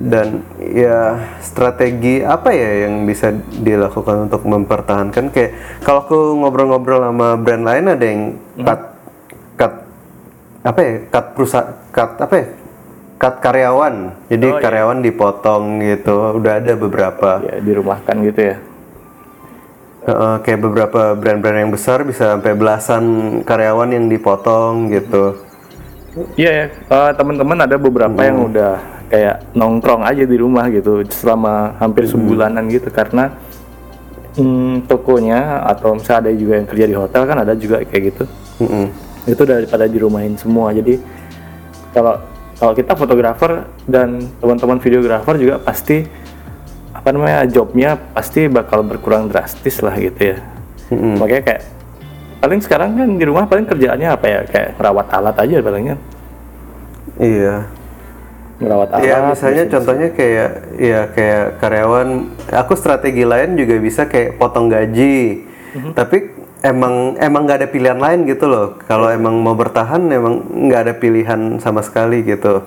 [0.00, 5.28] Dan ya strategi apa ya yang bisa dilakukan untuk mempertahankan?
[5.36, 5.52] Kayak
[5.84, 8.22] kalau aku ngobrol-ngobrol sama brand lain ada yang
[10.62, 12.46] apa ya cut perusahaan cut apa ya
[13.18, 13.94] cut karyawan
[14.30, 14.62] jadi Oh, iya.
[14.62, 18.56] karyawan dipotong gitu udah ada beberapa Ya dirumahkan gitu ya.
[20.08, 23.04] Heeh, kayak beberapa brand-brand yang besar bisa sampai belasan
[23.44, 25.36] karyawan yang dipotong gitu.
[26.38, 28.78] Iya ya, eh, teman-teman ada beberapa yang udah
[29.12, 33.36] kayak nongkrong aja di rumah gitu selama hampir sebulanan gitu karena
[34.38, 38.24] hmm, tokonya atau misalnya ada juga yang kerja di hotel kan ada juga kayak gitu.
[38.64, 38.86] Mm-mm.
[39.26, 40.70] Itu daripada dirumahin semua.
[40.70, 41.00] Jadi
[41.90, 42.20] kalau
[42.58, 46.02] kalau kita fotografer dan teman-teman videografer juga pasti
[46.90, 50.38] apa namanya jobnya pasti bakal berkurang drastis lah gitu ya.
[50.90, 51.62] Makanya kayak
[52.38, 55.96] paling sekarang kan di rumah paling kerjaannya apa ya kayak merawat alat aja palingnya
[57.18, 57.66] Iya.
[58.58, 59.06] merawat alat.
[59.06, 62.08] Ya misalnya contohnya kayak ya kayak karyawan
[62.50, 65.46] aku strategi lain juga bisa kayak potong gaji.
[65.94, 68.78] Tapi emang emang nggak ada pilihan lain gitu loh.
[68.86, 72.66] Kalau emang mau bertahan emang nggak ada pilihan sama sekali gitu.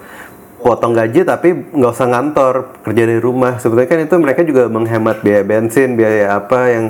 [0.62, 2.54] Potong gaji tapi nggak usah ngantor
[2.86, 3.58] kerja dari rumah.
[3.58, 6.86] Sebetulnya kan itu mereka juga menghemat biaya bensin, biaya apa yang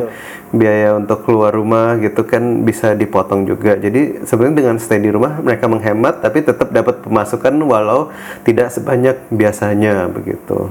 [0.51, 3.79] biaya untuk keluar rumah gitu kan bisa dipotong juga.
[3.79, 8.11] Jadi sebenarnya dengan stay di rumah mereka menghemat tapi tetap dapat pemasukan walau
[8.43, 10.67] tidak sebanyak biasanya begitu.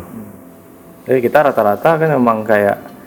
[1.09, 3.00] Jadi kita rata-rata kan emang kayak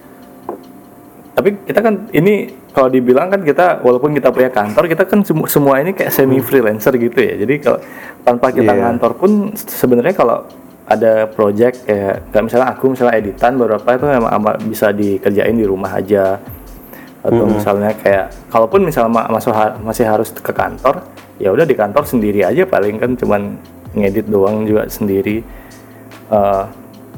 [1.34, 5.46] tapi kita kan ini kalau dibilang kan kita walaupun kita punya kantor kita kan semu-
[5.46, 7.34] semua ini kayak semi freelancer gitu ya.
[7.36, 7.82] Jadi kalau
[8.22, 8.82] tanpa kita Iya.
[8.84, 10.46] ngantor pun sebenarnya kalau
[10.84, 15.64] ada project kayak kayak misalnya aku misalnya editan beberapa itu emang ama- bisa dikerjain di
[15.64, 16.38] rumah aja
[17.20, 21.72] atau misalnya kayak kalaupun misalnya ma- masuk ha- masih harus ke kantor ya udah di
[21.72, 23.56] kantor sendiri aja paling kan cuman
[23.94, 25.42] ngedit doang juga sendiri
[26.26, 26.64] Eh,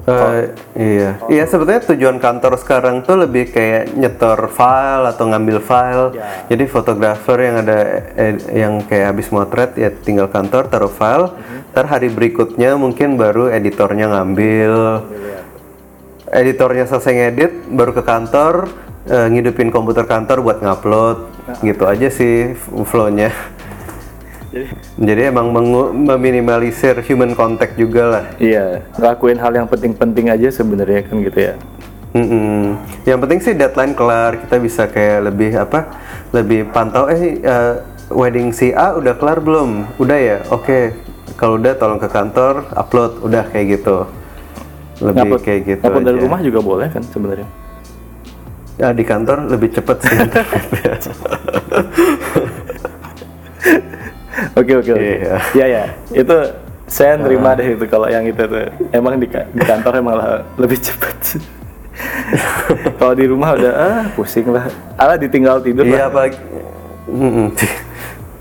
[0.06, 6.13] Eh, iya, iya sebetulnya tujuan kantor sekarang tuh lebih kayak nyetor file atau ngambil file.
[6.13, 6.46] Ya.
[6.54, 7.80] Jadi fotografer yang ada
[8.13, 11.34] eh, yang kayak habis motret ya tinggal kantor taruh file.
[11.74, 15.02] Ntar hari berikutnya mungkin baru editornya ngambil.
[16.30, 18.70] Editornya selesai ngedit baru ke kantor
[19.10, 21.18] eh, ngidupin komputer kantor buat ngupload.
[21.65, 23.34] Gitu aja sih flow-nya.
[24.56, 25.52] Jadi Jadi emang
[25.91, 28.24] meminimalisir human contact juga lah.
[28.39, 31.60] Iya, ngelakuin hal yang penting-penting aja sebenarnya kan gitu ya.
[32.15, 32.80] Mm-mm.
[33.04, 35.91] Yang penting sih deadline kelar, kita bisa kayak lebih apa?
[36.32, 37.74] Lebih pantau eh eh,
[38.08, 40.00] wedding si A udah kelar belum?
[40.00, 40.38] Udah ya?
[40.48, 40.96] Oke.
[41.36, 44.08] Kalau udah tolong ke kantor, upload, udah kayak gitu.
[45.04, 46.24] Lebih Ngupload- kayak gitu ngupload dari aja.
[46.24, 47.50] rumah juga boleh kan sebenarnya.
[48.76, 50.15] Ya di kantor lebih cepet sih.
[54.60, 55.00] Oke oke oke.
[55.00, 55.36] Iya.
[55.56, 56.36] Iya ya, itu
[56.86, 58.67] saya nerima deh itu kalau yang itu tuh.
[58.91, 60.28] Emang di, di kantor emang lah
[60.60, 61.39] lebih cepat.
[63.00, 64.67] kalau di rumah udah ah pusing lah.
[65.00, 66.36] Alah ditinggal tidur Iya apalagi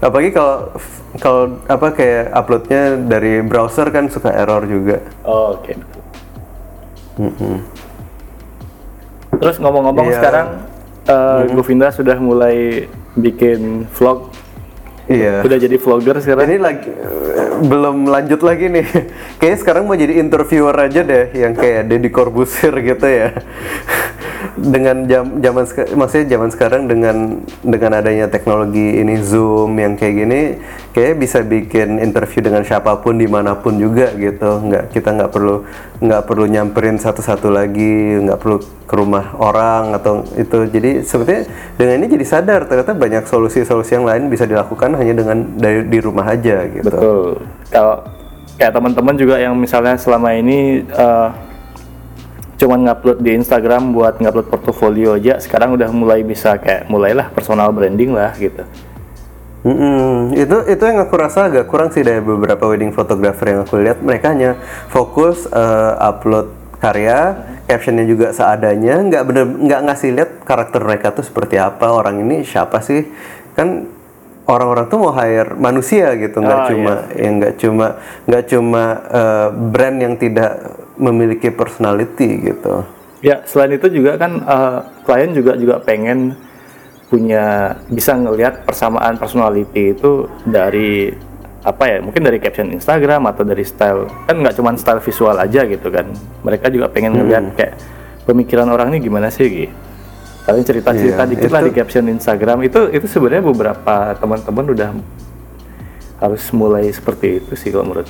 [0.02, 0.56] apalagi kalau
[1.22, 4.98] kalau apa kayak uploadnya dari browser kan suka error juga.
[5.22, 5.78] Oh, Oke.
[9.38, 10.16] Terus ngomong-ngomong Iya.
[10.18, 10.46] sekarang
[11.06, 14.34] eh, Govinda sudah mulai bikin vlog.
[15.04, 15.44] Iya.
[15.44, 16.48] Udah jadi vlogger sekarang.
[16.48, 18.86] Ini lagi eh, belum lanjut lagi nih.
[19.38, 23.36] Kayaknya sekarang mau jadi interviewer aja deh, yang kayak Deddy Corbuzier gitu ya.
[24.64, 25.64] Dengan jam zaman
[26.00, 27.16] maksudnya zaman sekarang dengan
[27.60, 30.40] dengan adanya teknologi ini Zoom yang kayak gini,
[30.96, 34.64] kayak bisa bikin interview dengan siapa pun di mana pun juga gitu.
[34.64, 35.68] Nggak kita nggak perlu
[36.00, 38.56] nggak perlu nyamperin satu-satu lagi, nggak perlu
[38.88, 40.64] ke rumah orang atau itu.
[40.72, 41.44] Jadi sebetulnya
[41.76, 45.98] dengan ini jadi sadar ternyata banyak solusi-solusi yang lain bisa dilakukan hanya dengan dari di
[46.00, 46.88] rumah aja gitu.
[46.88, 47.44] Betul.
[47.68, 48.00] Kalau
[48.56, 51.28] kayak teman-teman juga yang misalnya selama ini eh,
[52.64, 57.68] cuman ngupload di Instagram buat ngupload portofolio aja, sekarang udah mulai bisa kayak mulailah personal
[57.76, 58.64] branding lah gitu.
[59.68, 60.32] Mm-mm.
[60.32, 64.00] Itu itu yang aku rasa agak kurang sih dari beberapa wedding photographer yang aku lihat.
[64.00, 64.56] Mereka hanya
[64.88, 67.32] fokus eh, upload karya,
[67.64, 72.44] captionnya juga seadanya, nggak bener nggak ngasih lihat karakter mereka tuh seperti apa, orang ini
[72.44, 73.08] siapa sih,
[73.56, 73.88] kan
[74.44, 77.86] orang-orang tuh mau hire manusia gitu, nggak Oh, cuma ya nggak cuma
[78.28, 80.52] nggak cuma eh, brand yang tidak
[80.98, 82.84] memiliki personality gitu.
[83.24, 84.78] Ya, selain itu juga kan eh,
[85.08, 86.36] klien juga juga pengen
[87.08, 91.14] punya bisa ngelihat persamaan personality itu dari
[91.64, 95.64] apa ya mungkin dari caption Instagram atau dari style kan nggak cuma style visual aja
[95.64, 96.10] gitu kan.
[96.44, 97.74] Mereka juga pengen ngelihat kayak
[98.28, 99.74] pemikiran orang ini gimana sih gitu
[100.44, 102.58] kalian cerita cerita Iya, dikit lah di caption Instagram.
[102.68, 104.90] Itu itu sebenarnya beberapa teman-teman udah
[106.20, 108.08] harus mulai seperti itu sih kalau menurut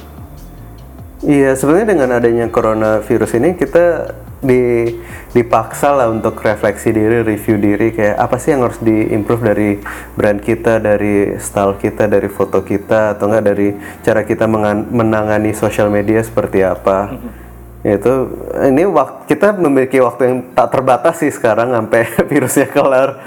[1.25, 4.13] Iya, sebenarnya dengan adanya coronavirus ini kita
[4.45, 4.93] di
[5.33, 9.81] dipaksa lah untuk refleksi diri, review diri kayak apa sih yang harus diimprove dari
[10.21, 13.73] brand kita, dari style kita, dari foto kita atau enggak dari
[14.05, 14.45] cara kita
[14.93, 17.17] menangani sosial media seperti apa.
[17.85, 18.13] itu
[18.65, 23.21] ini waktu kita memiliki waktu yang tak terbatas sih sekarang sampai virusnya kelar.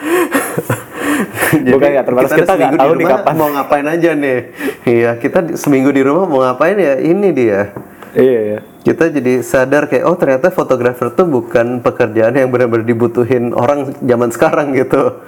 [1.74, 3.34] Bukan nggak terbatas, kita nggak seminggu tahu di nih kapan.
[3.38, 4.40] mau ngapain aja nih.
[4.98, 6.96] Iya, kita seminggu di rumah mau ngapain ya?
[6.96, 7.76] Ini dia.
[8.16, 8.60] Iya, iya.
[8.88, 14.32] Kita jadi sadar kayak oh ternyata fotografer tuh bukan pekerjaan yang benar-benar dibutuhin orang zaman
[14.32, 15.22] sekarang gitu.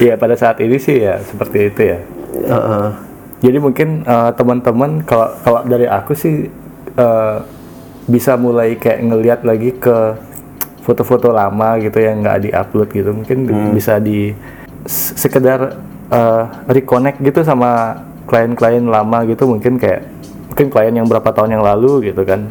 [0.00, 1.98] Iya, pada saat ini sih ya seperti itu ya.
[2.48, 2.88] Heeh.
[3.44, 6.48] Jadi mungkin eh, teman-teman kalau kalau dari aku sih
[6.96, 7.36] eh,
[8.08, 10.16] bisa mulai kayak ngelihat lagi ke
[10.82, 14.34] foto-foto lama gitu yang nggak diupload gitu mungkin bisa di
[14.88, 15.78] sekedar
[16.10, 20.06] eh, reconnect gitu sama klien-klien lama gitu mungkin kayak
[20.52, 22.48] mungkin klien yang berapa tahun yang lalu gitu kan.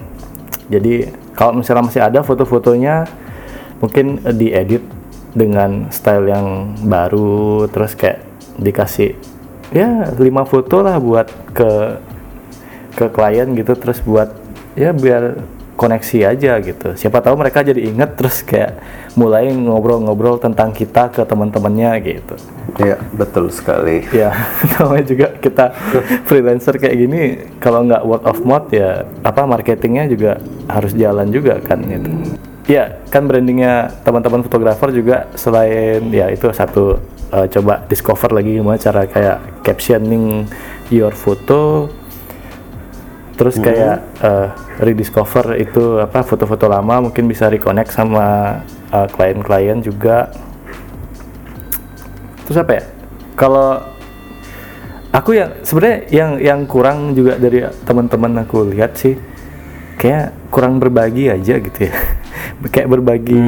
[0.71, 3.05] Jadi kalau misalnya masih ada foto-fotonya
[3.81, 4.85] mungkin diedit
[5.31, 8.21] dengan style yang baru terus kayak
[8.59, 9.15] dikasih
[9.71, 11.71] ya lima foto lah buat ke
[12.93, 14.35] ke klien gitu terus buat
[14.75, 15.39] ya biar
[15.81, 16.93] koneksi aja gitu.
[16.93, 18.77] Siapa tahu mereka jadi inget terus kayak
[19.17, 22.35] mulai ngobrol-ngobrol tentang kita ke teman-temannya gitu.
[22.77, 24.05] Iya, betul sekali.
[24.13, 24.29] ya
[24.77, 25.73] namanya juga kita
[26.29, 27.21] freelancer kayak gini
[27.57, 30.37] kalau nggak word of mouth ya apa marketingnya juga
[30.69, 32.37] harus jalan juga kan gitu.
[32.69, 37.01] Ya kan brandingnya teman-teman fotografer juga selain ya itu satu
[37.33, 40.45] eh, coba discover lagi gimana cara kayak captioning
[40.93, 41.89] your photo
[43.41, 44.47] terus kayak eh,
[44.85, 48.61] rediscover itu apa foto-foto lama mungkin bisa reconnect sama
[48.93, 50.29] eh, klien-klien juga.
[52.45, 52.83] Terus apa ya?
[53.33, 53.81] Kalau
[55.09, 59.17] aku yang sebenarnya yang yang kurang juga dari teman-teman aku lihat sih
[59.97, 61.95] kayak kurang berbagi aja gitu ya.
[62.69, 63.41] Kayak berbagi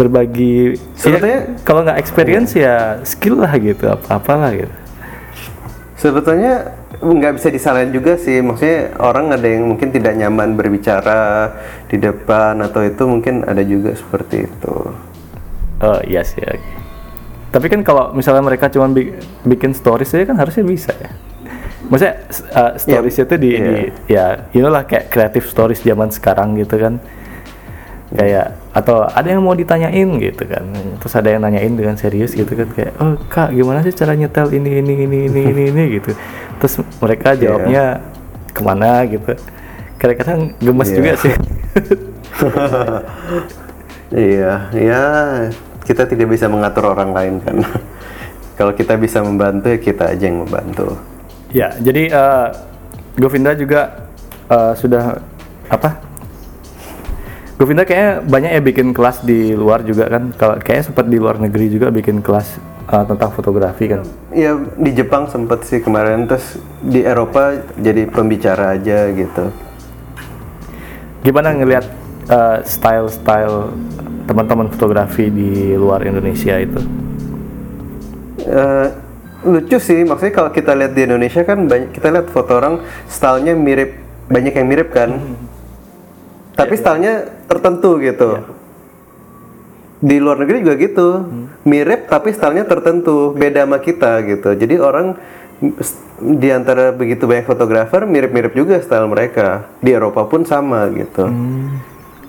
[0.00, 4.72] berbagi ya, Sebetulnya- kalau nggak experience ya skill lah gitu apa apalah gitu.
[6.00, 6.72] Sebetulnya
[7.12, 11.52] nggak bisa disalahin juga sih, maksudnya orang ada yang mungkin tidak nyaman berbicara
[11.90, 14.76] di depan atau itu mungkin ada juga seperti itu.
[15.84, 16.64] oh iya sih oke.
[17.52, 19.14] tapi kan kalau misalnya mereka cuma bi-
[19.44, 21.10] bikin stories aja kan harusnya bisa ya
[21.86, 22.16] maksudnya
[22.56, 23.68] uh, stories itu di, iya.
[23.68, 26.96] di- ya you know lah kayak creative stories zaman sekarang gitu kan
[28.14, 30.62] kayak atau ada yang mau ditanyain gitu kan
[31.02, 34.54] terus ada yang nanyain dengan serius gitu kan kayak oh kak gimana sih cara nyetel
[34.54, 36.14] ini ini ini ini ini ini gitu
[36.62, 37.98] terus mereka jawabnya
[38.54, 39.34] ke mana gitu
[39.98, 40.96] kadang-kadang gemes Iya.
[40.96, 41.34] juga sih
[44.14, 45.02] Iya, ya
[45.82, 47.58] kita tidak bisa mengatur orang lain kan.
[48.58, 50.94] Kalau kita bisa membantu ya kita aja yang membantu.
[51.50, 52.46] Ya, jadi eh,
[53.18, 54.06] Govinda juga
[54.46, 55.18] eh, sudah
[55.66, 55.98] apa?
[57.54, 60.34] Govinda kayaknya banyak ya bikin kelas di luar juga kan.
[60.34, 62.58] Kalau kayaknya sempat di luar negeri juga bikin kelas
[62.90, 64.02] eh, tentang fotografi kan.
[64.34, 69.54] Ya di Jepang sempet sih kemarin terus di Eropa jadi pembicara aja gitu.
[71.22, 71.86] Gimana ngelihat
[72.26, 73.70] eh, style-style
[74.26, 76.82] teman-teman fotografi di luar Indonesia itu?
[78.44, 78.88] Eh,
[79.46, 83.52] lucu sih maksudnya kalau kita lihat di Indonesia kan banyak kita lihat foto orang stylenya
[83.52, 85.20] mirip banyak yang mirip kan
[86.54, 87.14] tapi stylenya
[87.44, 88.42] tertentu gitu.
[89.98, 91.08] Di luar negeri juga gitu.
[91.64, 93.32] Mirip tapi stylenya tertentu.
[93.32, 94.52] Beda sama kita gitu.
[94.52, 95.16] Jadi orang
[96.20, 99.66] di antara begitu banyak fotografer mirip-mirip juga style mereka.
[99.80, 101.26] Di Eropa pun sama gitu.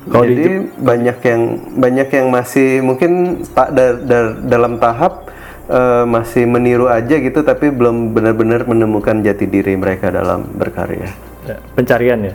[0.06, 1.42] Kalau di jadi banyak yang
[1.76, 5.34] banyak yang masih mungkin tak da- da- dalam tahap
[5.66, 11.10] eh, masih meniru aja gitu tapi belum benar-benar menemukan jati diri mereka dalam berkarya.
[11.50, 12.34] Ya, pencarian ya,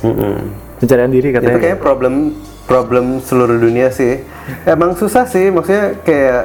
[0.00, 0.36] Mm-mm.
[0.80, 1.60] pencarian diri Itu katanya.
[1.60, 2.14] kayak problem
[2.64, 4.22] problem seluruh dunia sih.
[4.64, 6.42] Emang susah sih maksudnya kayak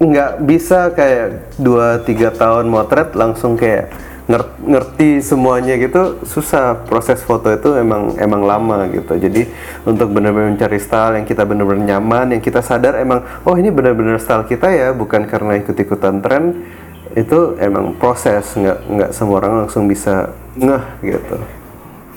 [0.00, 3.92] nggak bisa kayak 2-3 tahun motret langsung kayak
[4.24, 9.44] nger- ngerti semuanya gitu susah proses foto itu emang emang lama gitu jadi
[9.84, 14.16] untuk benar-benar mencari style yang kita benar-benar nyaman yang kita sadar emang oh ini benar-benar
[14.16, 16.64] style kita ya bukan karena ikut-ikutan tren
[17.12, 21.36] itu emang proses nggak nggak semua orang langsung bisa ngeh gitu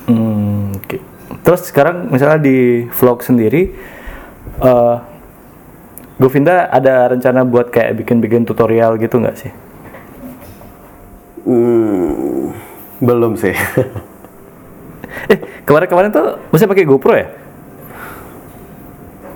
[0.08, 0.98] Hmm, oke.
[1.44, 3.72] Terus sekarang misalnya di vlog sendiri,
[4.63, 4.98] eh
[6.22, 9.52] Govinda ada rencana buat kayak bikin-bikin tutorial gitu nggak sih?
[11.44, 12.54] Hmm,
[13.04, 13.56] belum sih.
[15.24, 17.28] Eh kemarin-kemarin tuh mesti pakai GoPro ya?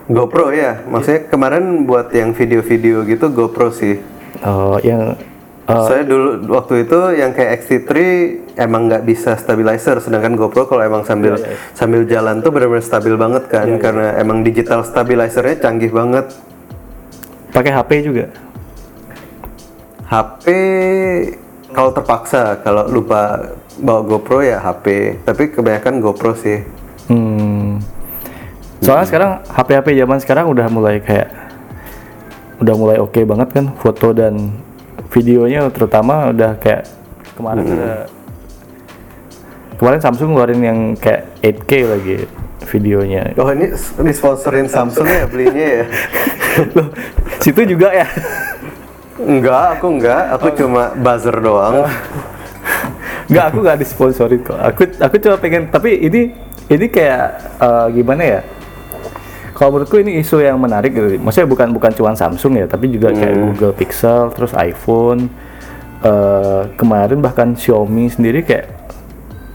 [0.08, 4.00] GoPro ya, maksudnya kemarin buat yang video-video gitu GoPro sih.
[4.44, 5.16] Oh, yang
[5.68, 7.92] eh, Saya dulu waktu itu yang kayak X-T3
[8.56, 11.36] emang nggak bisa stabilizer, sedangkan GoPro kalau emang sambil
[11.76, 16.28] sambil jalan tuh benar-benar stabil banget kan, karena emang digital stabilizernya canggih banget.
[17.48, 18.30] pakai HP juga.
[20.08, 20.46] HP
[21.74, 23.52] kalau terpaksa kalau lupa
[23.82, 26.64] bawa GoPro ya HP tapi kebanyakan GoPro sih
[27.08, 27.80] Hmm.
[28.84, 31.32] Soalnya sekarang HP-HP zaman sekarang udah mulai kayak
[32.60, 34.52] udah mulai oke banget kan foto dan
[35.18, 36.86] videonya terutama udah kayak
[37.34, 38.06] kemarin ada
[39.82, 42.18] kemarin Samsung ngeluarin yang kayak 8K lagi
[42.70, 43.34] videonya.
[43.42, 43.74] oh ini
[44.06, 45.86] disponsorin Samsung ya belinya ya
[46.78, 46.90] Loh,
[47.42, 48.06] situ juga ya.
[49.18, 51.86] enggak aku enggak aku cuma buzzer doang
[53.28, 54.56] Nggak, aku nggak disponsorin kok.
[54.56, 56.32] Aku aku cuma pengen tapi ini
[56.72, 57.28] ini kayak
[57.60, 58.40] eh, gimana ya?
[59.58, 61.18] Kalau menurutku ini isu yang menarik gitu.
[61.18, 65.34] Maksudnya bukan bukan cuma Samsung ya, tapi juga kayak Google Pixel, terus iPhone.
[65.98, 68.70] eh, kemarin bahkan Xiaomi sendiri kayak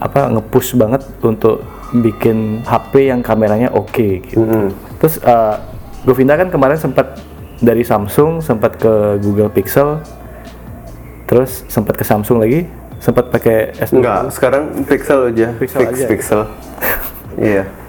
[0.03, 1.63] apa ngepush banget untuk
[1.95, 4.43] bikin HP yang kameranya oke gitu.
[4.43, 4.75] Mm-mm.
[4.99, 5.55] Terus eh,
[6.03, 7.23] Govinda kan kemarin sempat
[7.63, 10.03] dari Samsung sempat ke Google Pixel,
[11.31, 12.67] terus sempat ke Samsung lagi,
[12.99, 14.03] sempat pakai S20.
[14.03, 16.07] enggak sekarang Pixel aja Pixel fix aja?
[16.11, 16.41] Pixel
[17.39, 17.82] iya Eh,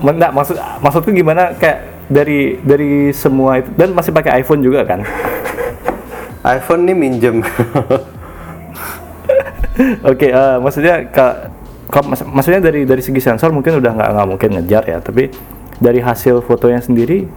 [0.00, 4.84] men- nggak, maksud maksudku gimana kayak dari dari semua itu dan masih pakai iPhone juga
[4.84, 5.00] kan?
[6.56, 7.36] iPhone nih minjem
[10.08, 11.52] Oke, eh, maksudnya ka-
[11.92, 15.28] ka- mak- maksudnya dari dari segi sensor mungkin udah nggak nggak mungkin ngejar ya, tapi
[15.76, 17.28] dari hasil fotonya sendiri,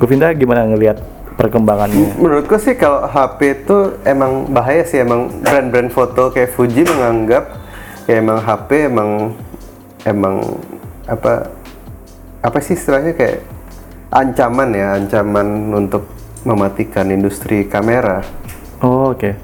[0.00, 1.04] Govinda gimana ngelihat
[1.36, 2.16] perkembangannya?
[2.16, 3.76] Menurutku sih kalau HP itu
[4.08, 7.60] emang bahaya sih emang brand-brand foto kayak Fuji menganggap
[8.08, 9.10] ya emang HP emang
[10.08, 10.34] emang
[11.08, 11.48] apa
[12.44, 13.42] apa sih istilahnya kayak
[14.12, 16.06] ancaman ya ancaman untuk
[16.46, 18.22] mematikan industri kamera.
[18.80, 19.34] Oh, oke.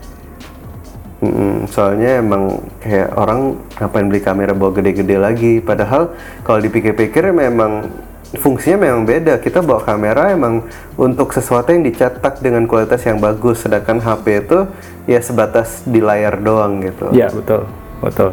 [1.25, 6.13] Mm, soalnya emang kayak orang ngapain beli kamera bawa gede-gede lagi padahal
[6.45, 7.89] kalau dipikir-pikir memang
[8.37, 10.69] fungsinya memang beda kita bawa kamera emang
[11.01, 14.69] untuk sesuatu yang dicetak dengan kualitas yang bagus sedangkan HP itu
[15.09, 17.73] ya sebatas di layar doang gitu Ya betul,
[18.05, 18.31] betul.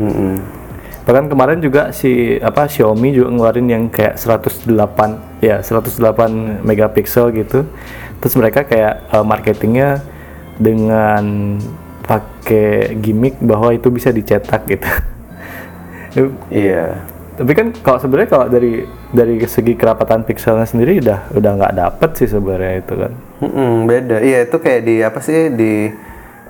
[0.00, 0.59] Mm-mm.
[1.10, 4.70] Bahkan kemarin juga si apa Xiaomi juga ngeluarin yang kayak 108
[5.42, 7.66] ya 108 megapiksel gitu.
[8.22, 10.06] Terus mereka kayak eh, marketingnya
[10.54, 11.58] dengan
[12.06, 14.86] pakai gimmick bahwa itu bisa dicetak gitu.
[16.54, 21.74] iya Tapi kan kalau sebenarnya kalau dari dari segi kerapatan pikselnya sendiri udah udah nggak
[21.74, 23.12] dapet sih sebenarnya itu kan.
[23.42, 25.90] Mm-mm, beda iya itu kayak di apa sih di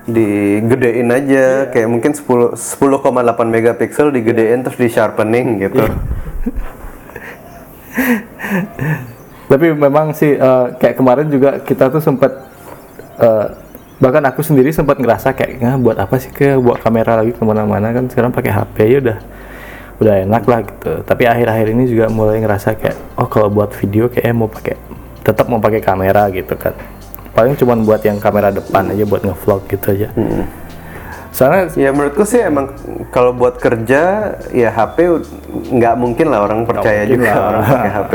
[0.09, 3.05] digedein aja kayak mungkin 10 10,8
[3.45, 5.85] megapiksel digedein terus di sharpening gitu
[9.51, 12.33] Tapi memang sih eh, kayak kemarin juga kita tuh sempat
[13.19, 13.47] eh,
[14.01, 17.43] bahkan aku sendiri sempat ngerasa kayak "Nah, buat apa sih ke buat kamera lagi ke
[17.45, 19.19] mana-mana kan sekarang pakai HP ya udah
[20.01, 20.93] udah enak lah gitu.
[21.05, 24.79] Tapi akhir-akhir ini juga mulai ngerasa kayak oh kalau buat video kayak mau pakai
[25.21, 26.73] tetap mau pakai kamera gitu kan.
[27.41, 30.12] Paling cuman buat yang kamera depan aja buat ngevlog gitu aja.
[31.32, 32.68] Soalnya Ya menurutku sih emang
[33.09, 35.09] kalau buat kerja ya HP
[35.72, 37.41] nggak mungkin lah orang percaya juga lah.
[37.49, 38.12] orang pakai HP.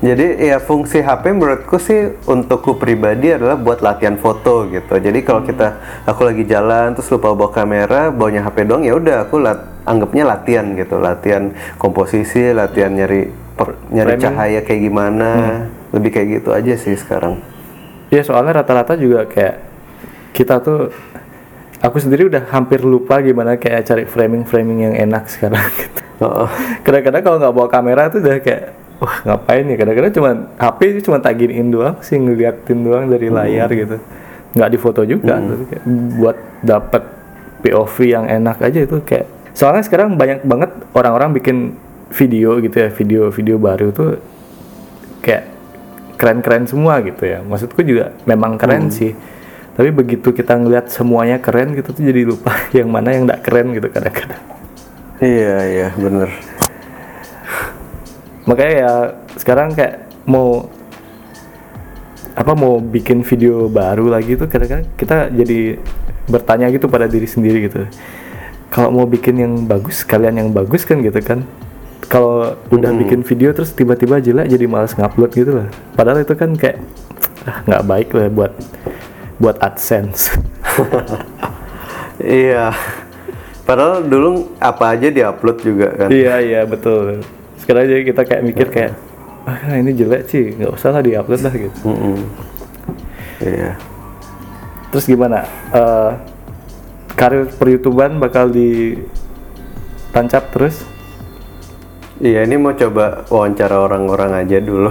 [0.00, 4.96] Jadi ya fungsi HP menurutku sih untukku pribadi adalah buat latihan foto gitu.
[4.96, 5.76] Jadi kalau kita
[6.08, 10.24] aku lagi jalan terus lupa bawa kamera, bawanya HP doang ya udah aku lat, anggapnya
[10.24, 13.28] latihan gitu, latihan komposisi, latihan nyari
[13.60, 14.24] per- nyari Framing.
[14.24, 15.28] cahaya kayak gimana,
[15.92, 17.44] lebih kayak gitu aja sih sekarang.
[18.14, 19.58] Ya soalnya rata-rata juga kayak
[20.30, 20.94] kita tuh
[21.82, 26.00] aku sendiri udah hampir lupa gimana kayak cari framing-framing yang enak sekarang gitu.
[26.22, 26.46] Oh,
[26.86, 28.70] Kadang-kadang kalau nggak bawa kamera tuh udah kayak
[29.02, 29.76] wah ngapain ya?
[29.82, 30.30] Kadang-kadang cuma
[30.62, 33.98] HP itu cuma tag in doang sih ngeliatin doang dari layar gitu.
[34.54, 35.82] Nggak difoto juga Terus kayak
[36.14, 37.02] buat dapet
[37.66, 41.74] POV yang enak aja itu kayak soalnya sekarang banyak banget orang-orang bikin
[42.14, 44.22] video gitu ya video-video baru tuh
[45.24, 45.53] kayak
[46.24, 47.44] keren-keren semua gitu ya.
[47.44, 49.12] Maksudku juga memang keren sih.
[49.76, 53.76] Tapi begitu kita ngeliat semuanya keren gitu tuh jadi lupa yang mana yang nggak keren
[53.76, 54.40] gitu kadang-kadang.
[55.20, 56.32] Iya iya bener.
[58.44, 58.92] makanya ya
[59.40, 60.68] sekarang kayak mau
[62.36, 65.80] apa mau bikin video baru lagi tuh kadang-kadang kita jadi
[66.28, 67.88] bertanya gitu pada diri sendiri gitu.
[68.68, 71.44] Kalau mau bikin yang bagus kalian yang bagus kan gitu kan
[72.06, 76.52] kalau udah bikin video terus tiba-tiba jelek jadi malas ngupload gitu lah padahal itu kan
[76.54, 76.78] kayak
[77.44, 78.52] ah, nggak baik lah buat
[79.38, 80.30] buat adsense
[82.14, 82.70] Iya.
[83.66, 86.08] Padahal dulu apa aja diupload juga kan.
[86.12, 87.24] iya iya betul
[87.58, 88.92] sekarang aja kita kayak mikir kayak
[89.48, 92.16] ah ini jelek sih nggak usah lah diupload lah gitu Mm-mm.
[93.40, 93.74] Iya.
[94.92, 95.42] Terus gimana?
[95.72, 96.10] Eh,
[97.16, 98.94] karir per YouTubean bakal ditancap
[100.52, 100.86] terus?
[102.14, 104.86] Iya, ini mau coba wawancara orang-orang aja dulu.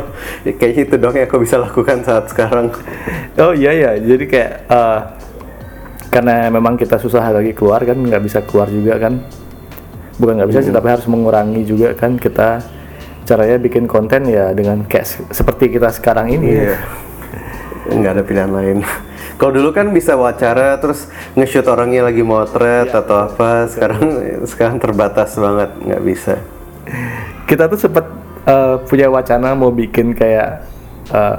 [0.60, 2.68] Kayaknya itu dong yang aku bisa lakukan saat sekarang.
[3.40, 5.00] Oh iya ya, jadi kayak eh,
[6.12, 9.16] karena memang kita susah lagi keluar kan, nggak bisa keluar juga kan.
[10.20, 12.60] Bukan nggak bisa sih, tapi harus mengurangi juga kan kita
[13.24, 16.68] caranya bikin konten ya dengan kayak se- seperti kita sekarang ini.
[16.68, 16.76] Iya.
[17.88, 18.78] Nggak ada pilihan lain.
[19.40, 23.64] Kalau dulu kan bisa wawancara terus nge-shoot orangnya lagi motret atau apa.
[23.72, 24.04] Sekarang
[24.44, 26.36] sekarang terbatas banget, nggak bisa.
[27.48, 28.04] Kita tuh sempat
[28.44, 30.64] eh, punya wacana mau bikin kayak
[31.12, 31.38] eh,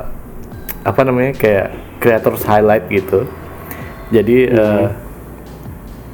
[0.84, 1.68] apa namanya kayak
[2.02, 3.26] creators highlight gitu.
[4.10, 4.88] Jadi eh,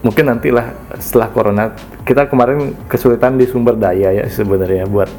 [0.04, 1.64] mungkin nantilah setelah corona
[2.06, 5.10] kita kemarin kesulitan di sumber daya ya sebenarnya buat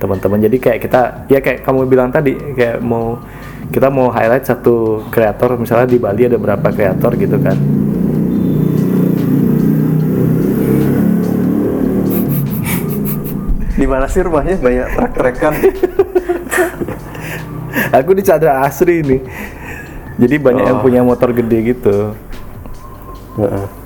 [0.00, 0.40] teman-teman.
[0.44, 3.20] Jadi kayak kita ya kayak kamu bilang tadi kayak mau
[3.70, 7.54] kita mau highlight satu kreator misalnya di Bali ada berapa kreator gitu kan
[13.80, 14.60] Di mana sih rumahnya?
[14.60, 15.54] Banyak trek-trekan?
[17.96, 19.18] aku di Chandra Asri ini.
[20.20, 20.84] Jadi banyak yang Oh.
[20.84, 22.12] punya motor gede gitu.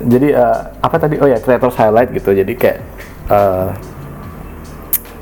[0.03, 1.15] Jadi eh, apa tadi?
[1.23, 2.35] Oh ya creators highlight gitu.
[2.35, 2.83] Jadi kayak
[3.31, 3.69] eh,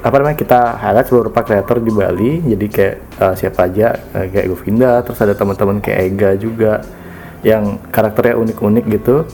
[0.02, 0.38] apa namanya?
[0.42, 2.42] Kita highlight seluruh pak kreator di Bali.
[2.42, 5.06] Jadi kayak eh, siapa aja eh, kayak Govinda.
[5.06, 6.82] Terus ada teman-teman kayak Ega juga
[7.46, 9.30] yang karakternya unik-unik gitu.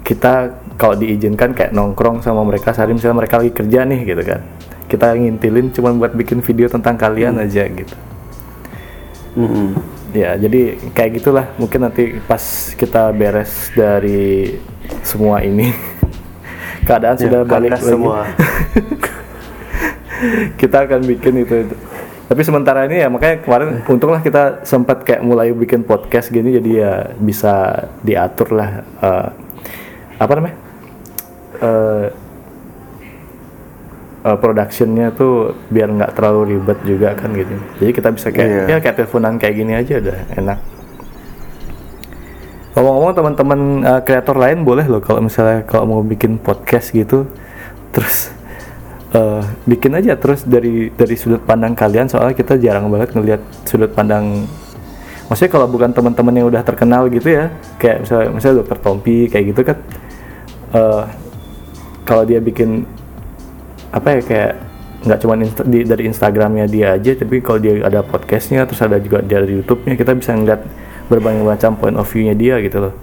[0.00, 4.40] Kita kalau diizinkan kayak nongkrong sama mereka sehari misalnya mereka lagi kerja nih gitu kan
[4.86, 7.96] kita ngintilin cuman buat bikin video tentang kalian aja gitu
[9.32, 9.80] Mm-mm.
[10.12, 11.48] Ya, jadi kayak gitulah.
[11.56, 12.44] Mungkin nanti pas
[12.76, 14.60] kita beres dari
[15.00, 15.72] semua ini,
[16.86, 17.88] keadaan Ya, sudah balik lagi.
[17.96, 18.28] semua.
[20.60, 21.76] kita akan bikin itu, itu.
[22.28, 26.70] Tapi sementara ini ya makanya kemarin untunglah kita sempat kayak mulai bikin podcast gini, jadi
[26.76, 28.84] ya bisa diatur lah.
[28.84, 29.28] eh,
[30.20, 30.56] apa namanya?
[31.62, 32.06] Eh,
[34.22, 37.54] eh, productionnya tuh biar nggak terlalu ribet juga kan gitu.
[37.78, 38.62] Jadi kita bisa kayak Iya.
[38.66, 40.58] ya kayak teleponan kayak gini aja udah enak.
[42.72, 47.28] Ngomong-ngomong teman-teman eh, kreator lain boleh loh kalau misalnya kalau mau bikin podcast gitu,
[47.92, 48.32] terus
[49.12, 53.92] eh, bikin aja terus dari dari sudut pandang kalian soalnya kita jarang banget ngelihat sudut
[53.92, 54.48] pandang
[55.28, 59.44] maksudnya kalau bukan teman-teman yang udah terkenal gitu ya kayak misalnya misalnya dokter Tompi kayak
[59.52, 59.76] gitu kan
[60.72, 61.02] eh,
[62.08, 62.84] kalau dia bikin
[63.92, 64.52] apa ya kayak
[65.02, 65.34] nggak cuma
[65.66, 70.14] dari Instagramnya dia aja tapi kalau dia ada podcastnya terus ada juga dari YouTube-nya kita
[70.14, 70.62] bisa ngeliat
[71.10, 72.94] berbagai macam point of view-nya dia gitu loh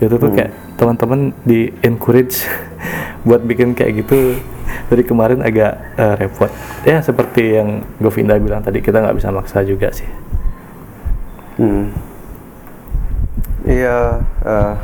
[0.00, 0.50] itu tuh kayak
[0.80, 2.48] teman-teman di encourage
[3.28, 4.40] buat bikin kayak gitu
[4.88, 6.50] dari kemarin agak eh, repot
[6.88, 10.08] ya seperti yang Govinda bilang tadi kita nggak bisa maksa juga sih
[11.54, 11.94] Hmm.
[13.64, 14.74] Iya, eh,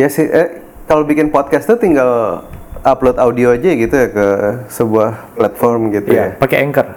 [0.00, 0.24] iya sih.
[0.24, 0.48] Eh,
[0.88, 2.42] kalau bikin podcast tuh tinggal
[2.82, 4.26] upload audio aja gitu ya ke
[4.72, 6.40] sebuah platform gitu ya ya.
[6.40, 6.88] pakai Anchor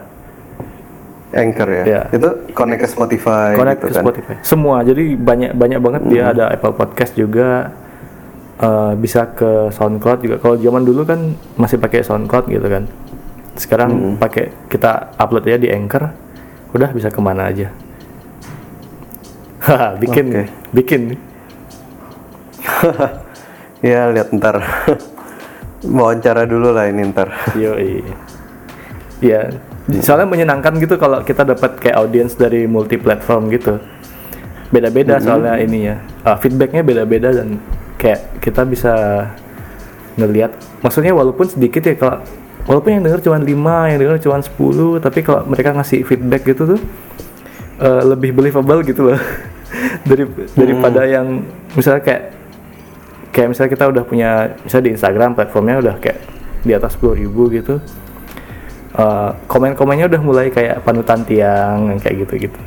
[1.32, 1.84] Anchor ya.
[1.88, 2.02] Iya.
[2.12, 4.04] Itu connect ke Spotify connect gitu ke kan.
[4.04, 7.72] Spotify semua jadi banyak banyak banget dia ada Apple Podcast juga
[8.60, 12.88] eh, bisa ke SoundCloud juga kalau zaman dulu kan masih pakai SoundCloud gitu kan
[13.60, 16.08] sekarang pakai kita upload ya di Anchor
[16.72, 17.68] udah bisa ke mana aja
[19.68, 20.44] Haha, bikin Oke.
[20.72, 21.02] bikin
[23.82, 24.62] Ya lihat ntar.
[25.98, 27.34] Wawancara dulu lah ini ntar.
[27.58, 27.78] Yo
[29.22, 29.54] Iya,
[30.02, 33.78] soalnya menyenangkan gitu kalau kita dapat kayak audiens dari multi platform gitu.
[34.74, 37.62] Beda-beda soalnya ininya, uh, feedbacknya beda-beda dan
[38.02, 38.94] kayak kita bisa
[40.18, 40.58] ngelihat.
[40.82, 42.18] Maksudnya walaupun sedikit ya kalau
[42.66, 46.78] walaupun yang denger cuma 5, yang denger cuma 10, tapi kalau mereka ngasih feedback gitu
[46.78, 46.82] tuh
[47.78, 49.22] uh, lebih believable gitu loh.
[50.10, 50.26] dari
[50.58, 51.46] daripada yang
[51.78, 52.41] misalnya kayak
[53.32, 54.30] kayak misalnya kita udah punya
[54.62, 56.20] misalnya di Instagram platformnya udah kayak
[56.62, 57.80] di atas 10.000 ribu gitu
[58.92, 62.60] Uh, komen-komennya udah mulai kayak panutan tiang kayak gitu-gitu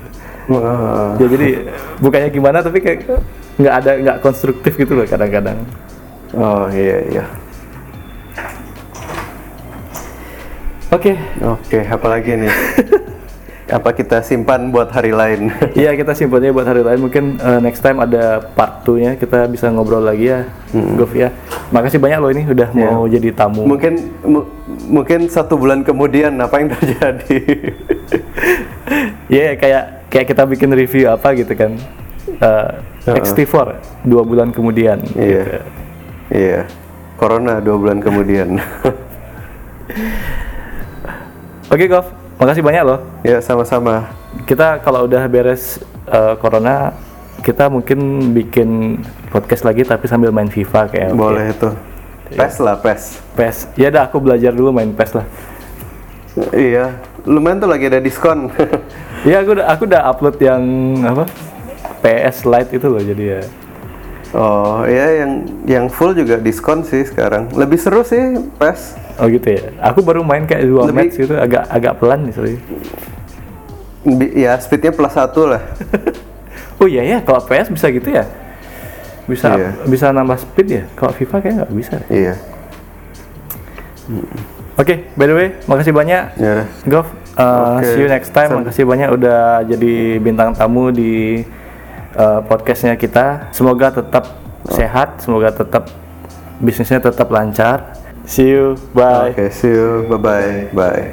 [0.49, 1.21] Wah.
[1.21, 1.69] ya jadi
[2.01, 3.05] bukannya gimana tapi kayak
[3.61, 5.61] nggak ada nggak konstruktif gitu loh kadang-kadang
[6.33, 7.25] Oh iya iya.
[10.97, 11.12] oke
[11.45, 12.49] Oke, apa lagi nih?
[13.65, 15.49] apa kita simpan buat hari lain?
[15.75, 19.47] Iya kita simpannya buat hari lain mungkin uh, next time ada part 2 nya kita
[19.47, 21.33] bisa ngobrol lagi ya Gov ya
[21.71, 24.45] makasih banyak loh ini udah mau jadi tamu mungkin mu-
[24.87, 27.39] mungkin satu bulan kemudian apa yang terjadi?
[29.27, 31.73] Iya kayak kayak kita bikin review apa gitu kan
[32.39, 32.69] uh,
[33.07, 33.55] XT4
[34.03, 35.41] dua bulan kemudian Iya.
[35.41, 35.59] gitu.
[36.31, 36.61] Iya.
[37.15, 38.59] Corona dua bulan kemudian.
[41.71, 42.07] Oke Gov
[42.41, 44.11] makasih banyak loh ya sama-sama.
[44.45, 45.78] kita kalau udah beres
[46.11, 46.93] uh, corona
[47.45, 51.68] kita mungkin bikin podcast lagi tapi sambil main FIFA kayak Boleh itu.
[52.32, 53.03] PES lah, PES.
[53.37, 53.57] PES.
[53.76, 55.26] Ya dah aku belajar dulu main PES lah.
[56.51, 58.49] Iya, lumayan tuh lagi ada diskon.
[59.24, 60.61] Iya aku udah aku udah upload yang
[61.01, 61.24] apa?
[62.05, 63.41] PS Lite itu loh jadi ya.
[64.35, 65.30] Oh, iya yang
[65.64, 67.49] yang full juga diskon sih sekarang.
[67.51, 68.18] Lebih seru sih
[68.59, 68.80] PES.
[69.16, 69.70] Oh gitu ya.
[69.80, 72.55] Aku baru main kayak dua Lebih- match gitu agak agak pelan nih sorry.
[74.35, 75.62] Ya, speednya plus satu lah.
[76.74, 78.26] Oh iya ya, kalau PS bisa gitu ya?
[79.24, 79.70] Bisa Iya.
[79.87, 80.82] bisa nambah speed ya?
[80.93, 81.97] Kalau FIFA kayak nggak bisa.
[82.11, 82.35] Iya.
[84.74, 86.35] Oke, by the way, makasih banyak.
[86.35, 86.66] Ya.
[86.85, 87.07] Gov,
[87.39, 87.87] uh, Oke.
[87.89, 88.51] see you next time.
[88.53, 91.47] Makasih banyak udah jadi bintang tamu di
[92.17, 93.51] uh, podcastnya kita.
[93.51, 94.31] Semoga tetap
[94.71, 95.91] sehat, semoga tetap
[96.62, 97.99] bisnisnya tetap lancar.
[98.25, 99.37] See you, bye.
[99.37, 100.09] Oke, see you.
[100.09, 100.73] Bye-bye.
[100.73, 101.12] Bye.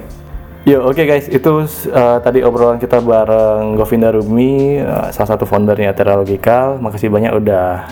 [0.61, 5.91] Yo, oke guys, itu uh, tadi obrolan kita bareng Govinda Rumi, uh, salah satu foundernya
[5.97, 6.77] Terra Logical.
[6.77, 7.89] Makasih banyak udah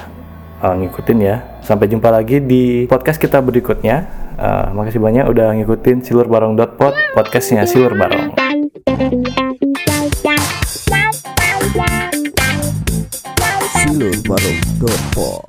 [0.62, 1.42] uh, ngikutin ya.
[1.66, 4.06] Sampai jumpa lagi di podcast kita berikutnya.
[4.40, 8.38] Uh, makasih banyak udah ngikutin Silur Barong Pod, podcastnya Silur Barong.
[13.90, 15.42] silurbarung.com